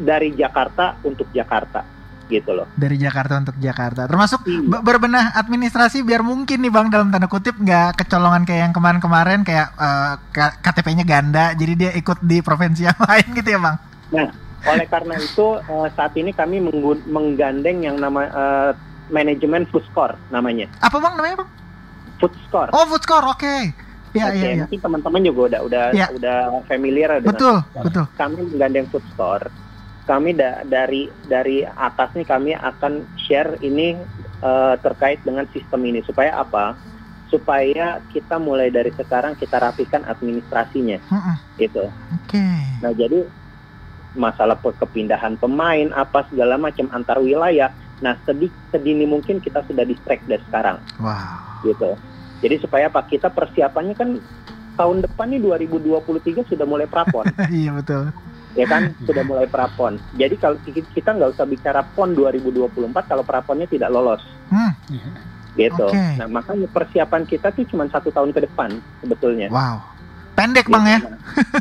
[0.00, 1.84] dari Jakarta untuk Jakarta
[2.30, 4.06] gitu loh Dari Jakarta untuk Jakarta.
[4.06, 4.62] Termasuk Iya.
[4.64, 9.42] be- berbenah administrasi biar mungkin nih Bang dalam tanda kutip nggak kecolongan kayak yang kemarin-kemarin
[9.42, 13.76] kayak eh, K- KTP-nya ganda jadi dia ikut di provinsi yang lain gitu ya Bang.
[14.62, 16.62] oleh karena itu eh, saat ini kami
[17.04, 18.70] menggandeng yang nama eh,
[19.08, 21.50] manajemen food score namanya Apa Bang namanya Bang?
[22.16, 23.24] food score Oh, food score.
[23.26, 23.72] Oke.
[24.10, 24.54] Ya, Oke, iya, iya.
[24.60, 26.06] mungkin teman-teman juga udah udah Ya.
[26.10, 28.04] udah familiar dengan Betul, betul.
[28.12, 29.46] kami menggandeng food store.
[30.10, 34.02] Kami da- dari dari atas nih kami akan share ini
[34.42, 36.82] eh, terkait dengan sistem ini supaya apa?
[37.30, 41.36] Supaya kita mulai dari sekarang kita rapikan administrasinya Mm-mm.
[41.62, 41.94] gitu.
[42.10, 42.42] Oke.
[42.82, 43.30] Nah, jadi
[44.18, 47.70] masalah kepindahan pemain apa segala macam antar wilayah.
[48.02, 51.62] Nah, sedih sedini mungkin kita sudah distract dari sekarang Wow.
[51.62, 52.02] gitu.
[52.42, 53.06] Jadi supaya apa?
[53.06, 54.18] Kita persiapannya kan
[54.74, 57.28] tahun depan nih 2023 sudah mulai prapon.
[57.54, 58.10] iya betul.
[58.52, 59.94] Ya kan sudah mulai prapon.
[60.10, 62.66] Jadi kalau ki- kita nggak usah bicara pon 2024
[63.04, 64.74] kalau praponnya tidak lolos, Hmm.
[65.52, 65.86] gitu.
[65.86, 66.16] Oke.
[66.16, 69.48] Nah makanya persiapan kita tuh cuma satu tahun ke depan sebetulnya.
[69.48, 69.82] Wow.
[70.32, 70.98] Pendek Bang ya.
[70.98, 71.10] Gitu.
[71.10, 71.18] Nah,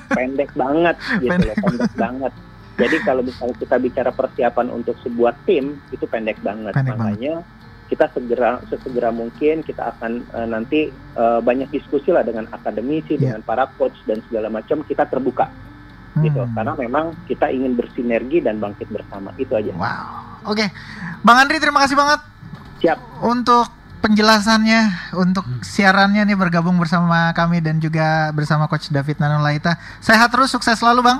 [0.10, 2.34] pendek banget, gitu loh, pendek banget.
[2.80, 6.72] Jadi kalau misalnya kita bicara persiapan untuk sebuah tim itu pendek banget.
[6.72, 7.44] Pendek makanya
[7.86, 13.36] kita segera sesegera mungkin kita akan eh, nanti eh, banyak diskusi lah dengan akademisi, Iya.
[13.36, 15.68] dengan para coach dan segala macam kita terbuka gitu.
[16.20, 16.26] Hmm.
[16.28, 16.41] gitu.
[16.51, 19.32] Karena memang kita ingin bersinergi dan bangkit bersama.
[19.39, 19.72] Itu aja.
[19.74, 20.51] Wow.
[20.51, 20.65] Oke.
[20.65, 20.67] Okay.
[21.24, 22.20] Bang Andri terima kasih banget.
[22.80, 22.97] Siap.
[23.24, 23.67] Untuk
[23.99, 25.63] penjelasannya untuk hmm.
[25.63, 29.76] siarannya nih bergabung bersama kami dan juga bersama coach David Nanulaita.
[29.99, 31.20] Sehat terus, sukses selalu, Bang.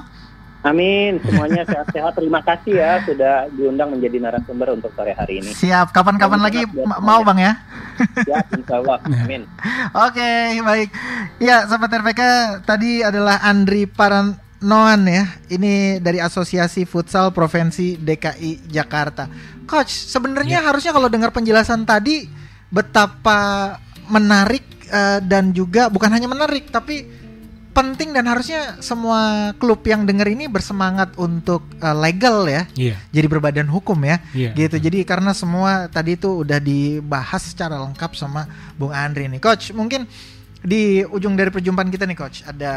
[0.60, 2.20] Amin, semuanya sehat-sehat.
[2.20, 5.56] Terima kasih ya sudah diundang menjadi narasumber untuk sore hari ini.
[5.56, 6.68] Siap, kapan-kapan lagi
[7.00, 7.54] mau bang ya?
[8.28, 8.98] Siap, insya Allah.
[9.24, 9.48] Amin.
[9.96, 10.90] Oke, okay, baik.
[11.40, 12.22] Ya, sahabat RPK,
[12.68, 13.88] tadi adalah Andri
[14.60, 15.24] Paranoan ya.
[15.48, 19.32] Ini dari Asosiasi Futsal Provinsi DKI Jakarta.
[19.64, 20.68] Coach, sebenarnya ya.
[20.68, 22.28] harusnya kalau dengar penjelasan tadi
[22.68, 23.80] betapa
[24.12, 27.08] menarik uh, dan juga bukan hanya menarik tapi
[27.70, 32.68] penting dan harusnya semua klub yang dengar ini bersemangat untuk uh, legal ya.
[32.76, 33.00] Yeah.
[33.16, 34.20] Jadi berbadan hukum ya.
[34.36, 34.52] Yeah.
[34.58, 34.76] Gitu.
[34.76, 39.40] Jadi karena semua tadi itu udah dibahas secara lengkap sama Bung Andri nih.
[39.40, 40.10] Coach, mungkin
[40.60, 42.74] di ujung dari perjumpaan kita nih coach ada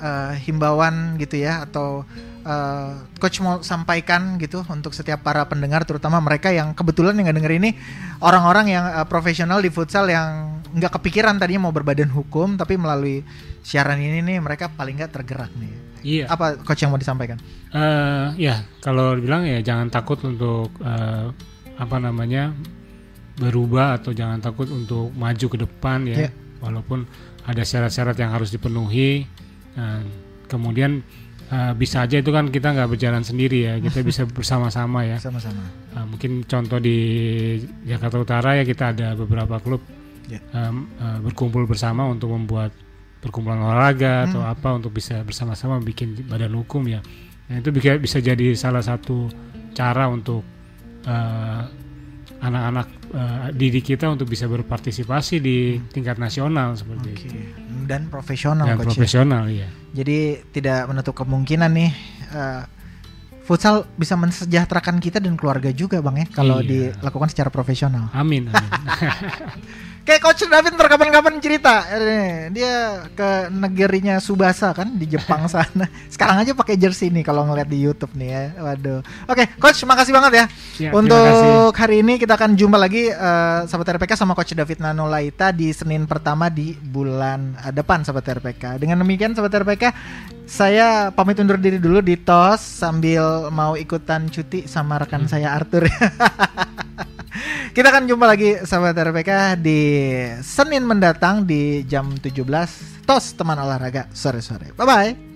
[0.00, 2.00] uh, himbauan gitu ya atau
[2.48, 7.52] uh, coach mau sampaikan gitu untuk setiap para pendengar terutama mereka yang kebetulan yang denger
[7.60, 7.76] ini
[8.24, 13.20] orang-orang yang uh, profesional di futsal yang nggak kepikiran tadinya mau berbadan hukum tapi melalui
[13.60, 15.72] siaran ini nih mereka paling nggak tergerak nih.
[15.98, 16.24] Iya.
[16.32, 17.36] Apa coach yang mau disampaikan?
[17.68, 21.28] Uh, ya kalau bilang ya jangan takut untuk uh,
[21.76, 22.56] apa namanya
[23.36, 26.16] berubah atau jangan takut untuk maju ke depan ya.
[26.28, 26.32] Yeah.
[26.58, 27.06] Walaupun
[27.46, 29.24] ada syarat-syarat yang harus dipenuhi.
[29.78, 30.02] Nah,
[30.50, 31.04] kemudian
[31.52, 35.60] uh, bisa aja itu kan kita nggak berjalan sendiri ya kita bisa bersama-sama ya sama-sama
[35.92, 36.96] uh, mungkin contoh di
[37.84, 39.84] Jakarta Utara ya kita ada beberapa klub
[40.26, 40.40] yeah.
[40.40, 40.72] Ya.
[40.72, 42.72] um, uh, berkumpul bersama untuk membuat
[43.18, 44.26] perkumpulan olahraga hmm.
[44.30, 47.02] atau apa untuk bisa bersama-sama bikin badan hukum ya.
[47.50, 49.26] Nah, itu bisa bisa jadi salah satu
[49.74, 50.44] cara untuk
[51.08, 51.62] uh,
[52.38, 55.90] anak-anak uh, didik kita untuk bisa berpartisipasi di hmm.
[55.90, 57.26] tingkat nasional seperti okay.
[57.26, 57.38] itu.
[57.88, 59.68] Dan profesional Dan profesional ya.
[59.90, 61.90] Jadi tidak menutup kemungkinan nih
[62.30, 62.62] uh,
[63.48, 66.92] futsal bisa mensejahterakan kita dan keluarga juga bang ya kalau iya.
[66.92, 68.12] dilakukan secara profesional.
[68.12, 68.52] Amin.
[68.52, 68.70] amin.
[70.08, 71.84] Kayak Coach David kapan-kapan cerita,
[72.48, 75.84] dia ke negerinya Subasa kan di Jepang sana.
[76.08, 78.44] Sekarang aja pakai jersey nih kalau ngeliat di YouTube nih ya.
[78.56, 79.04] Waduh.
[79.28, 80.44] Oke, Coach, makasih banget ya.
[80.80, 85.52] ya Untuk hari ini kita akan jumpa lagi uh, sahabat RPK sama Coach David Nanolaita
[85.52, 88.80] di Senin pertama di bulan uh, depan sahabat RPK.
[88.80, 89.92] Dengan demikian sahabat RPK,
[90.48, 95.32] saya pamit undur diri dulu di TOS sambil mau ikutan cuti sama rekan hmm.
[95.36, 95.84] saya Arthur.
[97.76, 99.80] Kita akan jumpa lagi sahabat RPK di
[100.42, 104.76] Senin mendatang di jam 17 Tos teman olahraga sore-sore.
[104.76, 105.27] Bye bye.